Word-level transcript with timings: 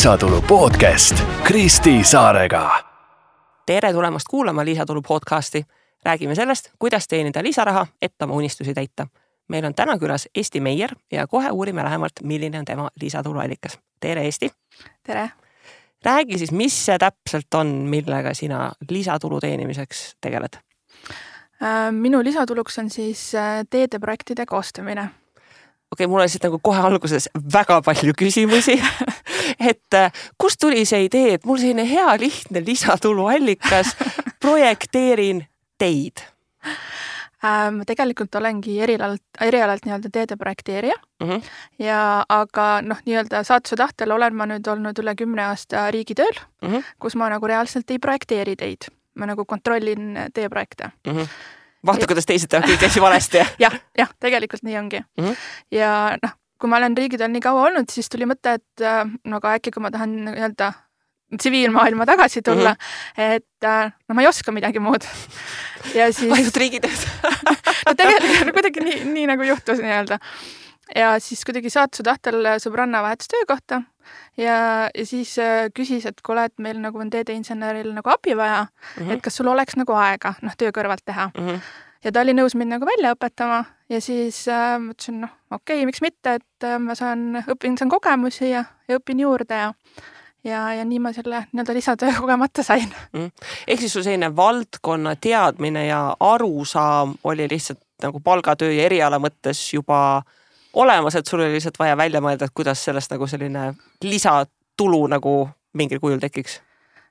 lisatulu 0.00 0.42
podcast 0.42 1.24
Kristi 1.44 2.04
Saarega. 2.04 2.84
tere 3.66 3.92
tulemast 3.92 4.26
kuulama 4.30 4.64
Lisatulu 4.64 5.02
podcasti. 5.02 5.66
räägime 6.04 6.34
sellest, 6.34 6.70
kuidas 6.78 7.08
teenida 7.08 7.42
lisaraha, 7.42 7.86
et 8.02 8.22
oma 8.22 8.34
unistusi 8.34 8.74
täita. 8.74 9.06
meil 9.48 9.64
on 9.64 9.74
täna 9.74 9.98
külas 9.98 10.28
Eesti 10.34 10.60
Meier 10.60 10.90
ja 11.12 11.26
kohe 11.26 11.50
uurime 11.50 11.84
lähemalt, 11.84 12.12
milline 12.22 12.58
on 12.58 12.64
tema 12.64 12.88
lisatuluallikas. 13.00 13.78
tere, 14.00 14.24
Eesti. 14.24 14.50
tere. 15.02 15.30
räägi 16.04 16.38
siis, 16.38 16.52
mis 16.52 16.86
see 16.86 16.98
täpselt 16.98 17.54
on, 17.54 17.66
millega 17.66 18.34
sina 18.34 18.72
lisatulu 18.90 19.40
teenimiseks 19.40 20.16
tegeled? 20.20 20.56
Äh, 21.62 21.92
minu 21.92 22.24
lisatuluks 22.24 22.78
on 22.78 22.90
siis 22.90 23.34
äh, 23.34 23.66
teedeprojektide 23.70 24.46
koostamine 24.46 25.10
okei 25.92 26.04
okay,, 26.04 26.06
mul 26.06 26.20
on 26.20 26.24
lihtsalt 26.24 26.44
nagu 26.46 26.58
kohe 26.62 26.80
alguses 26.80 27.28
väga 27.54 27.82
palju 27.82 28.12
küsimusi 28.18 28.76
et 29.60 29.94
äh, 29.94 30.12
kust 30.38 30.60
tuli 30.60 30.84
see 30.88 31.04
idee, 31.04 31.34
et 31.34 31.44
mul 31.44 31.60
selline 31.60 31.86
hea 31.88 32.16
lihtne 32.20 32.64
lisatuluallikas, 32.66 33.94
projekteerin 34.44 35.44
teid 35.78 36.24
äh,? 36.64 37.70
ma 37.72 37.86
tegelikult 37.88 38.34
olengi 38.36 38.74
erialalt, 38.84 39.22
erialalt 39.40 39.86
nii-öelda 39.86 40.10
teede 40.12 40.36
projekteerija 40.36 40.94
mm. 40.96 41.28
-hmm. 41.28 41.42
ja 41.78 42.24
aga 42.28 42.66
noh, 42.82 42.98
nii-öelda 43.06 43.44
saatuse 43.44 43.76
tahtel 43.80 44.12
olen 44.12 44.36
ma 44.36 44.46
nüüd 44.46 44.68
olnud 44.68 44.98
üle 45.00 45.14
kümne 45.16 45.46
aasta 45.46 45.90
riigitööl 45.90 46.36
mm, 46.62 46.68
-hmm. 46.68 46.90
kus 47.00 47.16
ma 47.16 47.30
nagu 47.32 47.46
reaalselt 47.46 47.90
ei 47.90 47.98
projekteeri 47.98 48.56
teid, 48.56 48.90
ma 49.14 49.26
nagu 49.26 49.44
kontrollin 49.44 50.18
teeprojekte 50.34 50.92
mm. 51.06 51.16
-hmm 51.16 51.26
vaata, 51.86 52.06
kuidas 52.06 52.26
teised 52.28 52.50
teevad 52.52 52.68
kõiki 52.68 52.86
asju 52.86 53.02
valesti 53.08 53.40
jah, 53.58 53.74
jah, 53.98 54.10
tegelikult 54.20 54.62
nii 54.62 54.78
ongi 54.78 55.00
mm. 55.00 55.24
-hmm. 55.24 55.36
ja 55.70 56.18
noh, 56.22 56.36
kui 56.60 56.70
ma 56.70 56.78
olen 56.80 56.96
riigitööl 56.98 57.32
nii 57.32 57.42
kaua 57.44 57.66
olnud, 57.70 57.90
siis 57.92 58.08
tuli 58.12 58.28
mõte, 58.28 58.58
et 58.60 58.84
äh, 58.84 59.02
no 59.24 59.40
aga 59.40 59.56
äkki, 59.58 59.72
kui 59.74 59.84
ma 59.84 59.92
tahan 59.94 60.14
nii-öelda 60.28 60.72
tsiviilmaailma 61.36 62.06
tagasi 62.06 62.42
tulla 62.42 62.72
mm, 62.74 62.76
-hmm. 62.76 63.34
et 63.36 63.64
äh, 63.64 63.92
no 64.08 64.14
ma 64.14 64.22
ei 64.22 64.28
oska 64.28 64.52
midagi 64.52 64.78
muud. 64.78 65.04
ja 65.98 66.12
siis. 66.12 66.32
ainult 66.32 66.56
riigitööd 66.56 67.06
no 67.86 67.94
tegelikult 67.94 68.54
kuidagi 68.54 68.80
nii, 68.84 69.04
nii 69.04 69.26
nagu 69.30 69.42
juhtus 69.42 69.78
nii-öelda. 69.78 70.18
ja 70.96 71.18
siis 71.20 71.44
kuidagi 71.44 71.70
saatuse 71.70 72.02
tahtel 72.02 72.56
sõbranna 72.58 73.02
vahetas 73.02 73.30
töökohta 73.30 73.82
ja, 74.36 74.90
ja 74.94 75.06
siis 75.06 75.38
äh, 75.38 75.68
küsis, 75.74 76.06
et 76.06 76.20
kuule, 76.26 76.44
et 76.44 76.58
meil 76.58 76.80
nagu 76.82 76.98
on 76.98 77.10
teedeinseneril 77.10 77.92
nagu 77.94 78.10
abi 78.10 78.36
vaja 78.36 78.66
mm, 78.66 79.06
-hmm. 79.06 79.12
et 79.12 79.22
kas 79.22 79.36
sul 79.36 79.46
oleks 79.46 79.76
nagu 79.76 79.92
aega 79.92 80.34
noh, 80.42 80.56
töö 80.56 80.70
kõrvalt 80.70 81.04
teha 81.04 81.30
mm. 81.34 81.48
-hmm. 81.48 81.60
Ja 82.04 82.12
ta 82.12 82.22
oli 82.24 82.34
nõus 82.36 82.56
mind 82.58 82.76
nagu 82.76 82.88
välja 82.88 83.14
õpetama 83.16 83.64
ja 83.90 84.00
siis 84.04 84.42
äh, 84.48 84.76
mõtlesin, 84.82 85.20
noh, 85.24 85.34
okei 85.50 85.80
okay,, 85.80 85.88
miks 85.88 86.02
mitte, 86.04 86.38
et 86.40 86.66
äh, 86.66 86.78
ma 86.82 86.96
saan, 86.98 87.42
õpin, 87.42 87.76
saan 87.78 87.92
kogemusi 87.92 88.50
ja, 88.52 88.64
ja 88.88 89.00
õpin 89.00 89.22
juurde 89.26 89.60
ja 89.64 89.70
ja, 90.44 90.62
ja 90.74 90.84
nii 90.88 90.98
ma 91.02 91.12
selle 91.12 91.44
nii-öelda 91.52 91.74
lisatöö 91.76 92.12
kogemata 92.22 92.64
sain 92.64 92.88
mm.. 93.12 93.30
ehk 93.66 93.80
siis 93.80 93.92
sul 93.92 94.04
selline 94.06 94.32
valdkonna 94.36 95.14
teadmine 95.20 95.86
ja 95.86 96.16
arusaam 96.20 97.14
oli 97.24 97.48
lihtsalt 97.50 97.82
nagu 98.02 98.20
palgatöö 98.24 98.72
ja 98.72 98.86
eriala 98.88 99.18
mõttes 99.20 99.60
juba 99.74 100.22
olemas, 100.72 101.16
et 101.18 101.26
sul 101.26 101.42
oli 101.42 101.58
lihtsalt 101.58 101.78
vaja 101.78 101.96
välja 101.96 102.22
mõelda, 102.24 102.46
et 102.46 102.54
kuidas 102.56 102.84
sellest 102.84 103.12
nagu 103.12 103.26
selline 103.26 103.74
lisatulu 104.04 105.06
nagu 105.12 105.34
mingil 105.76 106.00
kujul 106.00 106.22
tekiks 106.22 106.60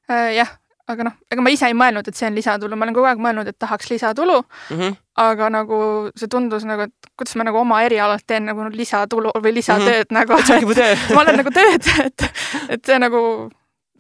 äh,? 0.09 0.33
jah, 0.39 0.57
aga 0.89 1.05
noh, 1.09 1.17
ega 1.31 1.43
ma 1.45 1.51
ise 1.53 1.69
ei 1.69 1.75
mõelnud, 1.77 2.07
et 2.09 2.17
see 2.17 2.27
on 2.29 2.37
lisatulu, 2.37 2.77
ma 2.77 2.87
olen 2.87 2.97
kogu 2.97 3.09
aeg 3.09 3.21
mõelnud, 3.23 3.49
et 3.51 3.57
tahaks 3.61 3.89
lisatulu 3.91 4.37
mm. 4.41 4.79
-hmm. 4.79 4.97
aga 5.25 5.49
nagu 5.53 5.79
see 6.17 6.31
tundus 6.31 6.65
nagu, 6.67 6.87
et 6.89 7.11
kuidas 7.17 7.35
ma 7.39 7.47
nagu 7.47 7.61
oma 7.61 7.81
erialalt 7.85 8.25
teen 8.27 8.49
nagu 8.49 8.69
lisatulu 8.73 9.33
või 9.37 9.55
lisatööd 9.59 10.09
mm 10.09 10.17
-hmm. 10.17 10.19
nagu. 10.19 10.41
see 10.45 10.55
ongi 10.55 10.69
mu 10.69 10.77
töö 10.77 10.95
ma 11.15 11.21
olen 11.21 11.41
nagu 11.43 11.53
tööd, 11.53 11.91
et, 12.05 12.29
et 12.69 12.85
see 12.85 12.99
nagu, 12.99 13.21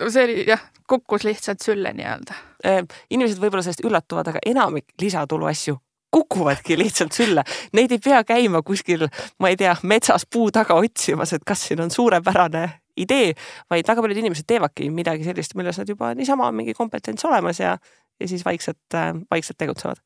see 0.07 0.23
oli 0.23 0.47
jah, 0.47 0.65
kukkus 0.87 1.27
lihtsalt 1.27 1.61
sülle 1.61 1.93
nii-öelda 1.93 2.41
äh,. 2.65 2.81
inimesed 3.09 3.41
võib-olla 3.41 3.63
sellest 3.63 3.85
üllatuvad, 3.85 4.33
aga 4.33 4.39
enamik 4.45 4.85
lisatulu 5.01 5.45
asju 5.45 5.77
kukuvadki 6.11 6.77
lihtsalt 6.77 7.13
sülle. 7.13 7.43
Neid 7.73 7.91
ei 7.91 7.99
pea 8.01 8.23
käima 8.23 8.63
kuskil, 8.65 9.07
ma 9.39 9.49
ei 9.49 9.57
tea, 9.57 9.75
metsas 9.83 10.25
puu 10.25 10.49
taga 10.51 10.73
otsimas, 10.73 11.33
et 11.33 11.45
kas 11.45 11.67
siin 11.67 11.81
on 11.81 11.91
suurepärane 11.91 12.78
idee, 12.99 13.33
vaid 13.71 13.87
väga 13.87 14.03
paljud 14.03 14.21
inimesed 14.21 14.47
teevadki 14.49 14.89
midagi 14.93 15.27
sellist, 15.27 15.55
milles 15.59 15.79
nad 15.81 15.89
juba 15.89 16.13
niisama 16.17 16.49
on 16.49 16.59
mingi 16.59 16.75
kompetents 16.77 17.25
olemas 17.27 17.61
ja, 17.61 17.75
ja 18.19 18.27
siis 18.27 18.45
vaikselt, 18.45 18.81
äh, 18.95 19.13
vaikselt 19.31 19.57
tegutsevad. 19.61 20.01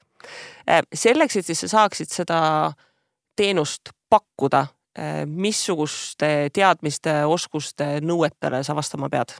Äh, 0.69 0.83
selleks, 0.93 1.37
et 1.37 1.49
siis 1.49 1.65
sa 1.65 1.71
saaksid 1.77 2.13
seda 2.13 2.39
teenust 3.35 3.93
pakkuda, 4.09 4.67
äh, 4.99 5.23
missuguste 5.25 6.49
teadmiste, 6.53 7.23
oskuste, 7.25 7.97
nõuetele 8.05 8.63
sa 8.63 8.75
vastama 8.77 9.09
pead? 9.13 9.35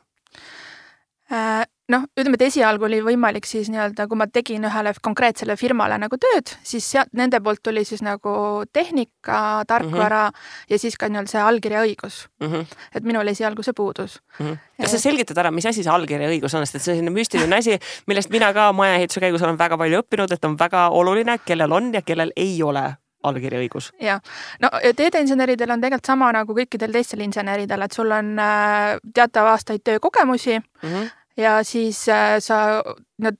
Noh, 1.91 2.05
ütleme, 2.16 2.38
et 2.39 2.45
esialgu 2.47 2.88
oli 2.88 2.99
võimalik 3.03 3.47
siis 3.47 3.67
nii-öelda, 3.71 4.05
kui 4.07 4.19
ma 4.19 4.27
tegin 4.31 4.63
ühele 4.67 4.94
konkreetsele 5.03 5.55
firmale 5.59 5.97
nagu 5.99 6.17
tööd, 6.21 6.53
siis 6.63 6.85
sealt 6.94 7.11
nende 7.17 7.41
poolt 7.44 7.59
tuli 7.66 7.83
siis 7.88 8.03
nagu 8.05 8.63
tehnika, 8.73 9.63
tarkvara 9.67 10.23
mm 10.29 10.33
-hmm. 10.33 10.69
ja 10.69 10.79
siis 10.79 10.97
ka 10.97 11.09
nii-öelda 11.11 11.31
see 11.31 11.41
allkirjaõigus 11.41 12.27
mm. 12.39 12.47
-hmm. 12.47 12.66
et 12.95 13.03
minul 13.03 13.27
esialgu 13.27 13.63
see 13.63 13.73
puudus 13.73 14.21
mm. 14.39 14.45
-hmm. 14.45 14.57
kas 14.81 14.91
sa 14.91 14.99
selgitad 14.99 15.38
ära, 15.38 15.51
mis 15.51 15.66
asi 15.66 15.83
see 15.83 15.91
allkirjaõigus 15.91 16.55
on, 16.55 16.66
sest 16.66 16.75
et 16.75 16.81
see 16.81 16.91
on 16.94 16.97
selline 16.97 17.19
müstiline 17.19 17.57
asi, 17.57 17.79
millest 18.07 18.29
mina 18.29 18.53
ka 18.53 18.73
majaehituse 18.73 19.19
käigus 19.19 19.41
olen 19.41 19.57
väga 19.57 19.77
palju 19.77 20.00
õppinud, 20.00 20.33
et 20.33 20.45
on 20.45 20.59
väga 20.59 20.89
oluline, 20.89 21.39
kellel 21.45 21.71
on 21.71 21.94
ja 21.94 22.01
kellel 22.01 22.31
ei 22.35 22.63
ole 22.63 22.94
allkirjaõigus. 23.23 23.91
jah, 24.00 24.21
no 24.61 24.69
teedeinseneridel 24.95 25.71
on 25.71 25.81
tegelikult 25.81 26.05
sama 26.05 26.31
nagu 26.31 26.55
kõikidel 26.55 26.91
teistel 26.91 27.19
inseneridel, 27.19 27.81
et 27.81 27.91
sul 27.91 28.11
on 28.11 28.39
äh, 28.39 28.97
teatav 29.13 29.47
aastaid 29.47 29.83
töökogemusi 29.83 30.59
mm. 30.59 30.89
-hmm 30.89 31.22
ja 31.38 31.63
siis 31.63 32.09
äh, 32.09 32.38
sa 32.39 32.83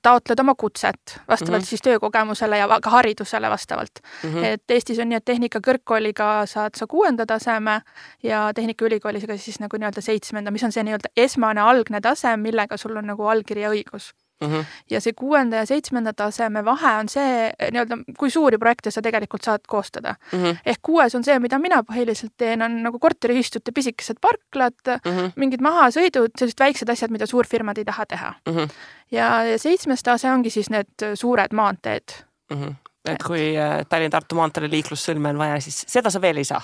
taotled 0.02 0.40
oma 0.40 0.54
kutset 0.54 1.20
vastavalt 1.28 1.60
mm 1.60 1.64
-hmm. 1.64 1.68
siis 1.68 1.82
töökogemusele 1.82 2.58
ja 2.58 2.68
ka 2.82 2.90
haridusele 2.90 3.50
vastavalt 3.50 4.00
mm. 4.22 4.34
-hmm. 4.34 4.44
et 4.44 4.62
Eestis 4.68 4.98
on 4.98 5.08
nii, 5.08 5.16
et 5.16 5.24
Tehnikaõrgkooliga 5.30 6.46
saad 6.46 6.74
sa 6.76 6.86
kuuenda 6.86 7.26
taseme 7.26 7.80
ja 8.22 8.50
Tehnikaülikoolis 8.54 9.26
ka 9.26 9.36
siis 9.36 9.60
nagu 9.60 9.76
nii-öelda 9.76 10.00
seitsmenda, 10.00 10.50
mis 10.50 10.64
on 10.64 10.72
see 10.72 10.82
nii-öelda 10.82 11.08
esmane 11.16 11.60
algne 11.60 12.00
tase, 12.00 12.36
millega 12.36 12.76
sul 12.76 12.96
on 12.96 13.06
nagu 13.06 13.26
allkirjaõigus 13.26 14.12
Mm 14.40 14.50
-hmm. 14.50 14.64
ja 14.90 15.00
see 15.00 15.12
kuuenda 15.12 15.56
ja 15.56 15.66
seitsmenda 15.66 16.12
taseme 16.12 16.64
vahe 16.64 16.96
on 16.98 17.08
see 17.08 17.52
nii-öelda, 17.70 17.98
kui 18.18 18.30
suuri 18.30 18.58
projekte 18.58 18.90
sa 18.90 19.02
tegelikult 19.02 19.42
saad 19.42 19.60
koostada 19.68 20.14
mm. 20.32 20.38
-hmm. 20.38 20.56
ehk 20.66 20.82
kuues 20.82 21.14
on 21.14 21.24
see, 21.24 21.38
mida 21.38 21.58
mina 21.58 21.82
põhiliselt 21.82 22.34
teen, 22.36 22.62
on 22.62 22.82
nagu 22.82 22.98
korteriühistute 22.98 23.72
pisikesed 23.72 24.16
parklad 24.20 24.80
mm, 25.04 25.10
-hmm. 25.10 25.32
mingid 25.36 25.60
mahasõidud, 25.60 26.34
sellised 26.38 26.60
väiksed 26.60 26.88
asjad, 26.88 27.10
mida 27.10 27.26
suurfirmad 27.26 27.78
ei 27.78 27.84
taha 27.84 28.06
teha 28.06 28.34
mm. 28.46 28.56
-hmm. 28.56 28.68
ja, 29.10 29.44
ja 29.44 29.58
seitsmes 29.58 30.02
tase 30.02 30.30
ongi 30.30 30.50
siis 30.50 30.70
need 30.70 31.14
suured 31.14 31.52
maanteed 31.52 32.18
mm. 32.50 32.62
-hmm 32.62 32.83
et 33.04 33.22
kui 33.26 33.52
äh, 33.58 33.82
Tallinna-Tartu 33.88 34.36
maanteele 34.38 34.70
liiklussõlme 34.72 35.34
on 35.34 35.38
vaja, 35.38 35.60
siis 35.60 35.82
seda 35.90 36.10
sa 36.10 36.20
veel 36.20 36.40
ei 36.40 36.48
saa? 36.48 36.60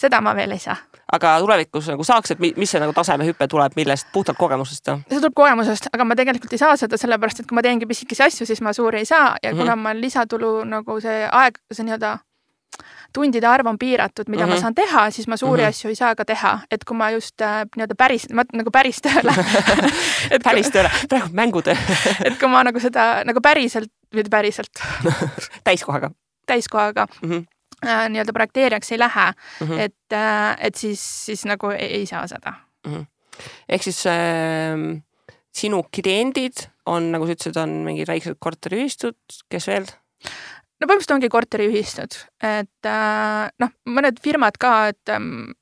seda 0.00 0.20
ma 0.24 0.34
veel 0.36 0.56
ei 0.56 0.62
saa. 0.62 0.76
aga 1.12 1.36
tulevikus 1.44 1.88
nagu 1.92 2.06
saaks, 2.06 2.34
et 2.34 2.42
mis 2.42 2.70
see 2.70 2.82
nagu 2.82 2.92
tasemehüpe 2.96 3.48
tuleb, 3.50 3.76
millest, 3.78 4.10
puhtalt 4.12 4.38
kogemusest? 4.38 4.90
see 5.08 5.20
tuleb 5.20 5.36
kogemusest, 5.36 5.90
aga 5.94 6.08
ma 6.08 6.18
tegelikult 6.18 6.52
ei 6.52 6.62
saa 6.62 6.76
seda, 6.80 6.98
sellepärast 7.00 7.44
et 7.44 7.50
kui 7.50 7.58
ma 7.58 7.64
teengi 7.66 7.86
pisikesi 7.90 8.26
asju, 8.26 8.46
siis 8.50 8.62
ma 8.64 8.74
suuri 8.76 9.04
ei 9.04 9.10
saa 9.10 9.36
ja 9.42 9.52
mm 9.52 9.54
-hmm. 9.54 9.60
kuna 9.60 9.76
ma 9.76 9.94
lisatulu 9.94 10.54
nagu 10.64 11.00
see 11.00 11.28
aeg, 11.30 11.58
see 11.72 11.86
nii-öelda 11.86 12.18
tundide 13.14 13.46
arv 13.48 13.68
on 13.70 13.78
piiratud, 13.78 14.28
mida 14.28 14.44
mm 14.44 14.46
-hmm. 14.46 14.48
ma 14.50 14.54
mhm. 14.54 14.60
saan 14.62 14.74
teha, 14.74 15.10
siis 15.10 15.28
ma 15.28 15.36
suuri 15.36 15.62
mm 15.62 15.66
-hmm. 15.66 15.68
asju 15.68 15.88
ei 15.88 15.94
saa 15.94 16.14
ka 16.14 16.24
teha, 16.24 16.58
et 16.70 16.84
kui 16.84 16.96
ma 16.96 17.10
just 17.10 17.40
äh, 17.40 17.64
nii-öelda 17.76 17.94
päris, 17.98 18.26
ma 18.32 18.44
nagu 18.52 18.70
päris 18.70 19.00
tööle 19.02 19.32
päris 20.48 20.70
tööle, 20.70 20.90
praegu 21.08 21.28
mängutöö 21.32 21.76
et 22.26 22.38
kui 22.38 22.48
ma 22.48 22.64
nagu 22.64 22.80
seda 22.80 23.24
nagu 23.24 23.40
päriselt, 23.40 23.90
mitte 24.14 24.30
päriselt 24.30 24.82
täiskohaga. 25.68 26.10
täiskohaga 26.46 27.06
mm 27.22 27.30
-hmm. 27.30 27.46
äh, 27.86 28.08
nii-öelda 28.08 28.32
projekteerijaks 28.32 28.92
ei 28.92 28.98
lähe 28.98 29.32
mm, 29.60 29.66
-hmm. 29.66 29.80
et 29.80 30.12
äh,, 30.12 30.56
et 30.58 30.74
siis, 30.74 31.24
siis 31.26 31.44
nagu 31.44 31.70
ei, 31.70 31.86
ei 31.94 32.06
saa 32.06 32.26
seda 32.26 32.52
mm. 32.86 32.94
-hmm. 32.94 33.04
ehk 33.68 33.82
siis 33.82 34.06
äh, 34.06 35.02
sinu 35.54 35.84
kliendid 35.94 36.66
on, 36.86 37.12
nagu 37.12 37.26
sa 37.26 37.32
ütlesid, 37.36 37.58
on 37.60 37.76
mingid 37.86 38.08
väiksed 38.10 38.36
korteriühistud, 38.42 39.16
kes 39.50 39.68
veel? 39.70 39.86
No 40.84 40.90
põhimõtteliselt 40.90 41.16
ongi 41.16 41.32
korteriühistud, 41.32 42.16
et 42.44 42.88
äh, 42.88 43.44
noh, 43.62 43.76
mõned 43.88 44.20
firmad 44.24 44.58
ka, 44.60 44.72
et 44.92 45.12
ähm, 45.14 45.54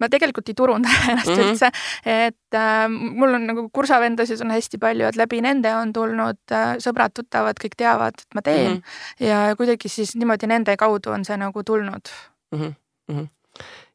ma 0.00 0.08
tegelikult 0.12 0.50
ei 0.52 0.56
turunda 0.58 0.90
ennast 1.10 1.30
mm 1.30 1.38
-hmm. 1.38 1.52
üldse, 1.52 1.70
et 2.04 2.58
äh, 2.60 2.88
mul 2.90 3.38
on 3.38 3.46
nagu 3.48 3.68
kursavendasid 3.72 4.42
on 4.44 4.52
hästi 4.54 4.78
palju, 4.82 5.08
et 5.08 5.16
läbi 5.16 5.40
nende 5.40 5.72
on 5.74 5.92
tulnud 5.92 6.40
äh, 6.52 6.76
sõbrad-tuttavad, 6.82 7.58
kõik 7.62 7.76
teavad, 7.76 8.20
et 8.20 8.34
ma 8.34 8.42
teen 8.42 8.70
mm 8.70 8.76
-hmm. 8.76 9.26
ja 9.26 9.56
kuidagi 9.56 9.88
siis 9.88 10.16
niimoodi 10.16 10.46
nende 10.46 10.76
kaudu 10.76 11.10
on 11.10 11.24
see 11.24 11.36
nagu 11.36 11.62
tulnud 11.62 12.12
mm. 12.52 12.74
-hmm. 13.12 13.26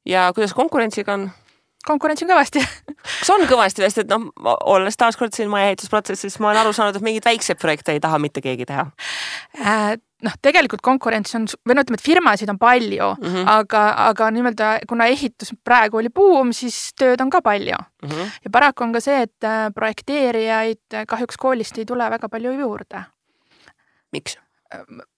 ja 0.05 0.31
kuidas 0.33 0.53
konkurentsiga 0.53 1.13
on? 1.13 1.31
konkurents 1.85 2.23
on 2.23 2.29
kõvasti 2.29 2.61
kas 3.01 3.29
on 3.33 3.47
kõvasti, 3.49 3.81
sest 3.85 4.03
et 4.03 4.11
noh, 4.11 4.29
olles 4.69 4.97
taaskord 4.97 5.33
siin 5.33 5.49
maja 5.49 5.71
ehitusprotsessis, 5.71 6.39
ma 6.39 6.51
olen 6.51 6.61
aru 6.61 6.73
saanud, 6.73 6.95
et 6.95 7.01
mingeid 7.05 7.25
väikseid 7.25 7.59
projekte 7.61 7.95
ei 7.95 7.99
taha 7.99 8.19
mitte 8.21 8.41
keegi 8.41 8.65
teha 8.69 8.87
äh,. 9.57 9.97
Noh, 10.25 10.35
tegelikult 10.41 10.83
konkurents 10.85 11.35
on 11.37 11.47
või 11.67 11.77
no 11.77 11.85
ütleme, 11.85 11.99
et 11.99 12.05
firmasid 12.05 12.51
on 12.53 12.59
palju 12.61 13.09
mm, 13.15 13.31
-hmm. 13.31 13.49
aga, 13.55 13.83
aga 14.09 14.29
nii-öelda 14.35 14.69
kuna 14.89 15.07
ehitus 15.11 15.53
praegu 15.63 16.01
oli 16.01 16.09
buum, 16.13 16.53
siis 16.53 16.91
tööd 16.97 17.21
on 17.21 17.29
ka 17.29 17.41
palju 17.41 17.77
mm. 17.77 18.09
-hmm. 18.09 18.37
ja 18.45 18.53
paraku 18.53 18.83
on 18.83 18.93
ka 18.93 19.01
see, 19.01 19.21
et 19.27 19.47
äh, 19.47 19.67
projekteerijaid 19.73 21.01
kahjuks 21.07 21.37
koolist 21.37 21.77
ei 21.77 21.85
tule 21.85 22.09
väga 22.09 22.29
palju 22.29 22.51
juurde. 22.59 23.03
miks? 24.11 24.37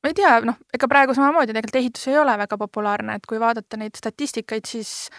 ma 0.04 0.10
ei 0.10 0.14
tea, 0.18 0.40
noh, 0.42 0.58
ega 0.74 0.88
praegu 0.90 1.14
samamoodi 1.14 1.54
tegelikult 1.54 1.82
ehitus 1.82 2.08
ei 2.08 2.18
ole 2.18 2.38
väga 2.38 2.58
populaarne, 2.58 3.16
et 3.16 3.28
kui 3.30 3.40
vaadata 3.40 3.78
neid 3.78 3.98
statistikaid, 3.98 4.66
siis 4.66 5.10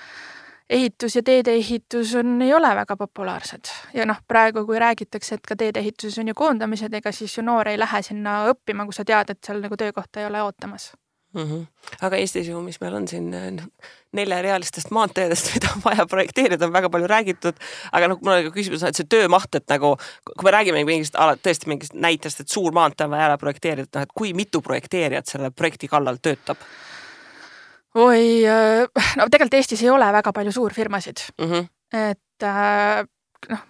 ehitus 0.70 1.16
ja 1.16 1.22
teedeehitus 1.22 2.14
on, 2.14 2.42
ei 2.42 2.54
ole 2.54 2.74
väga 2.76 2.96
populaarsed 2.96 3.70
ja 3.94 4.06
noh, 4.06 4.20
praegu 4.28 4.64
kui 4.66 4.78
räägitakse, 4.80 5.38
et 5.38 5.46
ka 5.46 5.56
teedeehituses 5.56 6.18
on 6.22 6.28
ju 6.32 6.34
koondamised, 6.34 6.94
ega 6.94 7.12
siis 7.12 7.36
ju 7.38 7.44
noor 7.44 7.68
ei 7.68 7.78
lähe 7.78 8.02
sinna 8.02 8.44
õppima, 8.52 8.88
kui 8.88 8.96
sa 8.96 9.04
tead, 9.04 9.30
et 9.30 9.44
seal 9.44 9.60
nagu 9.64 9.76
töökohta 9.76 10.22
ei 10.22 10.30
ole 10.30 10.42
ootamas 10.42 10.92
mm. 11.34 11.42
-hmm. 11.42 11.66
aga 12.00 12.16
Eestis 12.16 12.48
ju, 12.48 12.60
mis 12.60 12.80
meil 12.80 12.94
on 12.94 13.08
siin 13.08 13.30
noh, 13.30 13.66
neljarealistest 14.12 14.90
maanteedest, 14.90 15.50
mida 15.54 15.68
on 15.76 15.82
vaja 15.84 16.06
projekteerida, 16.06 16.66
on 16.66 16.72
väga 16.72 16.90
palju 16.90 17.06
räägitud, 17.06 17.60
aga 17.92 18.08
noh, 18.08 18.18
mul 18.22 18.32
on 18.32 18.48
ka 18.48 18.54
küsimus, 18.56 18.86
et 18.86 18.96
see 18.96 19.10
töömaht, 19.10 19.54
et 19.54 19.68
nagu 19.68 19.96
kui 20.30 20.48
me 20.48 20.56
räägime 20.56 20.84
mingist, 20.84 21.18
tõesti 21.44 21.68
mingist 21.68 21.94
näitest, 21.94 22.40
et 22.40 22.48
suur 22.48 22.72
maantee 22.72 23.04
on 23.04 23.14
vaja 23.16 23.28
ära 23.32 23.38
projekteerida, 23.38 23.88
et 23.88 24.00
noh, 24.00 24.08
et 24.08 24.16
kui 24.22 24.32
mitu 24.32 24.62
projekteerijat 24.62 25.26
selle 25.26 25.50
projekti 25.50 25.88
kallal 25.88 26.22
töötab 26.22 26.60
oi, 27.94 28.44
äh, 28.46 29.06
no 29.16 29.28
tegelikult 29.30 29.58
Eestis 29.60 29.82
ei 29.82 29.90
ole 29.90 30.10
väga 30.12 30.32
palju 30.32 30.52
suurfirmasid 30.52 31.26
mm. 31.38 31.50
-hmm. 31.50 31.68
et 32.10 32.42
äh, 32.42 33.04
noh, 33.48 33.64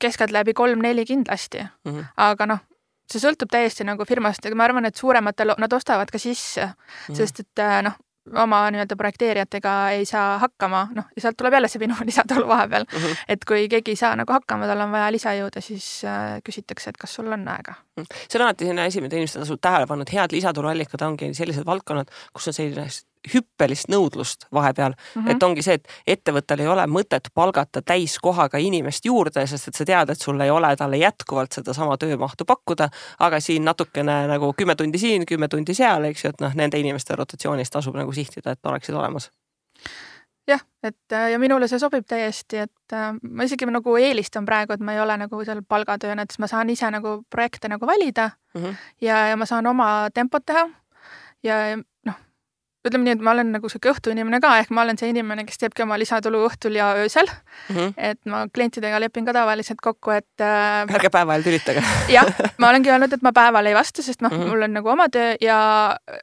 keskeltläbi 0.00 0.54
kolm-neli 0.54 1.04
kindlasti 1.04 1.62
mm, 1.62 1.92
-hmm. 1.92 2.04
aga 2.16 2.46
noh, 2.46 2.62
see 3.10 3.20
sõltub 3.20 3.50
täiesti 3.50 3.84
nagu 3.84 4.04
firmast, 4.04 4.46
aga 4.46 4.56
ma 4.56 4.64
arvan, 4.64 4.88
et 4.88 4.96
suurematel 4.96 5.54
nad 5.58 5.72
ostavad 5.72 6.10
ka 6.10 6.18
sisse 6.18 6.66
mm, 6.66 6.72
-hmm. 7.08 7.16
sest 7.16 7.40
et 7.40 7.58
äh, 7.58 7.82
noh, 7.82 7.98
oma 8.30 8.62
nii-öelda 8.70 8.96
projekteerijatega 8.96 9.74
ei 9.96 10.04
saa 10.06 10.38
hakkama, 10.38 10.86
noh, 10.94 11.08
ja 11.16 11.24
sealt 11.24 11.36
tuleb 11.40 11.56
jälle 11.58 11.68
see 11.68 11.82
minu 11.82 11.96
lisatulu 12.10 12.48
vahepeal 12.48 12.84
mm. 12.84 12.98
-hmm. 12.98 13.24
et 13.28 13.44
kui 13.48 13.68
keegi 13.68 13.96
ei 13.96 14.00
saa 14.00 14.16
nagu 14.16 14.32
hakkama, 14.32 14.66
tal 14.70 14.84
on 14.86 14.92
vaja 14.92 15.12
lisajõude, 15.12 15.60
siis 15.60 15.86
äh, 16.04 16.38
küsitakse, 16.46 16.90
et 16.90 16.96
kas 16.96 17.14
sul 17.14 17.32
on 17.32 17.48
aega. 17.48 17.74
Mhm. 17.96 18.06
see 18.28 18.40
on 18.40 18.46
alati 18.46 18.64
selline 18.64 18.86
asi, 18.86 19.00
mida 19.00 19.16
inimesed 19.16 19.40
tasuvad 19.40 19.64
tähelepanu, 19.68 20.02
et 20.02 20.12
head 20.12 20.32
lisatuluallikad 20.32 21.02
ongi 21.08 21.34
sellised 21.34 21.66
valdkonnad, 21.66 22.10
kus 22.32 22.48
on 22.48 22.54
selline 22.54 22.86
hüppelist 23.34 23.90
nõudlust 23.92 24.46
vahepeal 24.52 24.92
mm, 24.92 25.22
-hmm. 25.22 25.30
et 25.30 25.42
ongi 25.42 25.62
see, 25.62 25.74
et 25.74 25.88
ettevõttel 26.16 26.60
ei 26.60 26.66
ole 26.66 26.86
mõtet 26.90 27.30
palgata 27.34 27.82
täiskohaga 27.82 28.58
inimest 28.58 29.04
juurde, 29.04 29.46
sest 29.46 29.68
et 29.68 29.78
sa 29.78 29.84
tead, 29.84 30.10
et 30.10 30.20
sul 30.20 30.40
ei 30.40 30.50
ole 30.50 30.74
talle 30.76 30.96
jätkuvalt 30.96 31.52
sedasama 31.52 31.96
töömahtu 31.96 32.44
pakkuda, 32.44 32.88
aga 33.18 33.40
siin 33.40 33.64
natukene 33.64 34.26
nagu 34.26 34.52
kümme 34.56 34.74
tundi 34.74 34.98
siin, 34.98 35.26
kümme 35.26 35.48
tundi 35.48 35.74
seal, 35.74 36.04
eks 36.04 36.24
ju, 36.24 36.30
et 36.34 36.40
noh, 36.40 36.54
nende 36.54 36.78
inimeste 36.78 37.16
rotatsioonis 37.16 37.70
tasub 37.70 37.96
nagu 37.96 38.12
sihtida, 38.12 38.56
et 38.56 38.66
oleksid 38.66 38.94
olemas 38.94 39.30
jah, 40.48 40.60
et 40.82 41.16
ja 41.32 41.38
minule 41.38 41.68
see 41.70 41.78
sobib 41.78 42.06
täiesti, 42.08 42.64
et 42.66 42.94
äh, 42.96 43.12
ma 43.22 43.46
isegi 43.46 43.68
nagu 43.70 43.96
eelistan 43.96 44.46
praegu, 44.48 44.74
et 44.74 44.82
ma 44.84 44.96
ei 44.96 45.00
ole 45.02 45.16
nagu 45.20 45.44
seal 45.46 45.62
palgatööna, 45.68 46.24
et 46.24 46.34
siis 46.34 46.42
ma 46.42 46.50
saan 46.50 46.70
ise 46.72 46.90
nagu 46.90 47.20
projekte 47.30 47.70
nagu 47.70 47.86
valida 47.86 48.30
mm 48.54 48.62
-hmm. 48.62 48.76
ja, 49.00 49.26
ja 49.28 49.36
ma 49.36 49.46
saan 49.46 49.66
oma 49.66 50.08
tempot 50.14 50.46
teha. 50.46 50.68
ja 51.42 51.76
noh, 52.06 52.18
ütleme 52.86 53.06
nii, 53.06 53.14
et 53.16 53.22
ma 53.22 53.32
olen 53.34 53.52
nagu 53.54 53.68
sihuke 53.70 53.92
õhtuinimene 53.92 54.40
ka, 54.42 54.56
ehk 54.62 54.72
ma 54.74 54.82
olen 54.82 54.98
see 54.98 55.12
inimene, 55.12 55.44
kes 55.46 55.60
teebki 55.60 55.84
oma 55.84 55.98
lisatulu 56.00 56.40
õhtul 56.48 56.74
ja 56.78 56.92
öösel 56.98 57.28
mm. 57.28 57.76
-hmm. 57.76 57.92
et 57.96 58.18
ma 58.26 58.42
klientidega 58.50 59.00
lepin 59.00 59.26
ka 59.28 59.34
tavaliselt 59.36 59.80
kokku, 59.82 60.10
et 60.16 60.42
äh,. 60.42 60.82
ärge 60.98 61.10
päeva 61.14 61.36
ajal 61.36 61.46
tülitage 61.46 61.84
jah, 62.16 62.26
ma 62.58 62.72
olengi 62.72 62.90
öelnud, 62.90 63.12
et 63.12 63.22
ma 63.22 63.32
päeval 63.32 63.70
ei 63.70 63.74
vasta, 63.78 64.02
sest 64.02 64.22
noh 64.22 64.32
mm, 64.32 64.42
-hmm. 64.42 64.50
mul 64.50 64.68
on 64.68 64.74
nagu 64.78 64.92
oma 64.96 65.08
töö 65.08 65.34
ja 65.40 65.58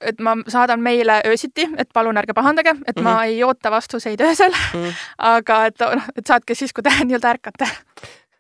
et 0.01 0.19
ma 0.19 0.35
saadan 0.47 0.83
meile 0.83 1.21
öösiti, 1.25 1.69
et 1.77 1.89
palun 1.93 2.17
ärge 2.17 2.33
pahandage, 2.33 2.75
et 2.87 2.95
mm 2.95 2.99
-hmm. 2.99 3.03
ma 3.03 3.13
mhm. 3.13 3.23
ei 3.23 3.43
oota 3.43 3.71
vastuseid 3.71 4.21
öösel 4.21 4.51
mm. 4.51 4.83
-hmm. 4.83 4.93
aga 5.17 5.65
et 5.65 5.79
noh, 5.79 6.03
et 6.15 6.27
saatke 6.27 6.55
siis, 6.55 6.73
kui 6.73 6.83
te 6.83 6.89
nii-öelda 7.05 7.29
ärkate 7.29 7.67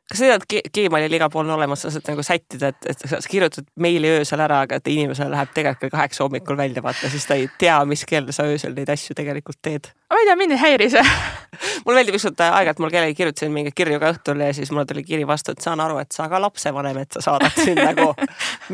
kas 0.09 0.21
sa 0.21 0.37
tead, 0.39 0.71
Gmailil 0.73 1.15
igal 1.19 1.29
pool 1.29 1.45
on 1.45 1.53
olemas, 1.53 1.83
sa 1.83 1.91
saad 1.93 2.07
nagu 2.09 2.23
sättida, 2.25 2.71
et, 2.73 2.87
et 2.89 3.03
sa 3.11 3.19
kirjutad 3.29 3.67
meili 3.81 4.09
öösel 4.09 4.41
ära, 4.41 4.63
aga 4.65 4.79
et 4.79 4.89
inimesele 4.89 5.29
läheb 5.33 5.51
tegelikult 5.53 5.83
kell 5.83 5.93
kaheksa 5.93 6.25
hommikul 6.25 6.57
välja, 6.57 6.81
vaata, 6.85 7.11
siis 7.13 7.27
ta 7.29 7.37
ei 7.37 7.45
tea, 7.61 7.77
mis 7.89 8.05
kell 8.09 8.31
sa 8.35 8.47
öösel 8.49 8.73
neid 8.77 8.89
asju 8.89 9.15
tegelikult 9.17 9.59
teed. 9.61 9.91
ma 10.09 10.17
ei 10.17 10.25
tea, 10.29 10.37
mind 10.39 10.55
ei 10.55 10.61
häiri 10.63 10.89
see 10.95 11.03
mul 11.85 11.97
meeldib 11.97 12.17
ükskord 12.17 12.41
aeg-ajalt 12.45 12.81
mul 12.81 12.93
kellelegi 12.93 13.19
kirjutasin 13.19 13.53
mingeid 13.53 13.77
kirju 13.77 14.01
ka 14.01 14.11
õhtul 14.15 14.41
ja 14.43 14.49
siis 14.57 14.73
mulle 14.73 14.87
tuli 14.89 15.05
kiri 15.05 15.27
vastu, 15.29 15.53
et 15.53 15.61
saan 15.65 15.83
aru, 15.83 15.99
et 16.01 16.11
sa 16.15 16.25
ka 16.31 16.41
lapsevanem, 16.41 17.03
et 17.03 17.17
sa 17.17 17.23
saadad 17.29 17.53
siin 17.59 17.77
nagu 17.89 18.09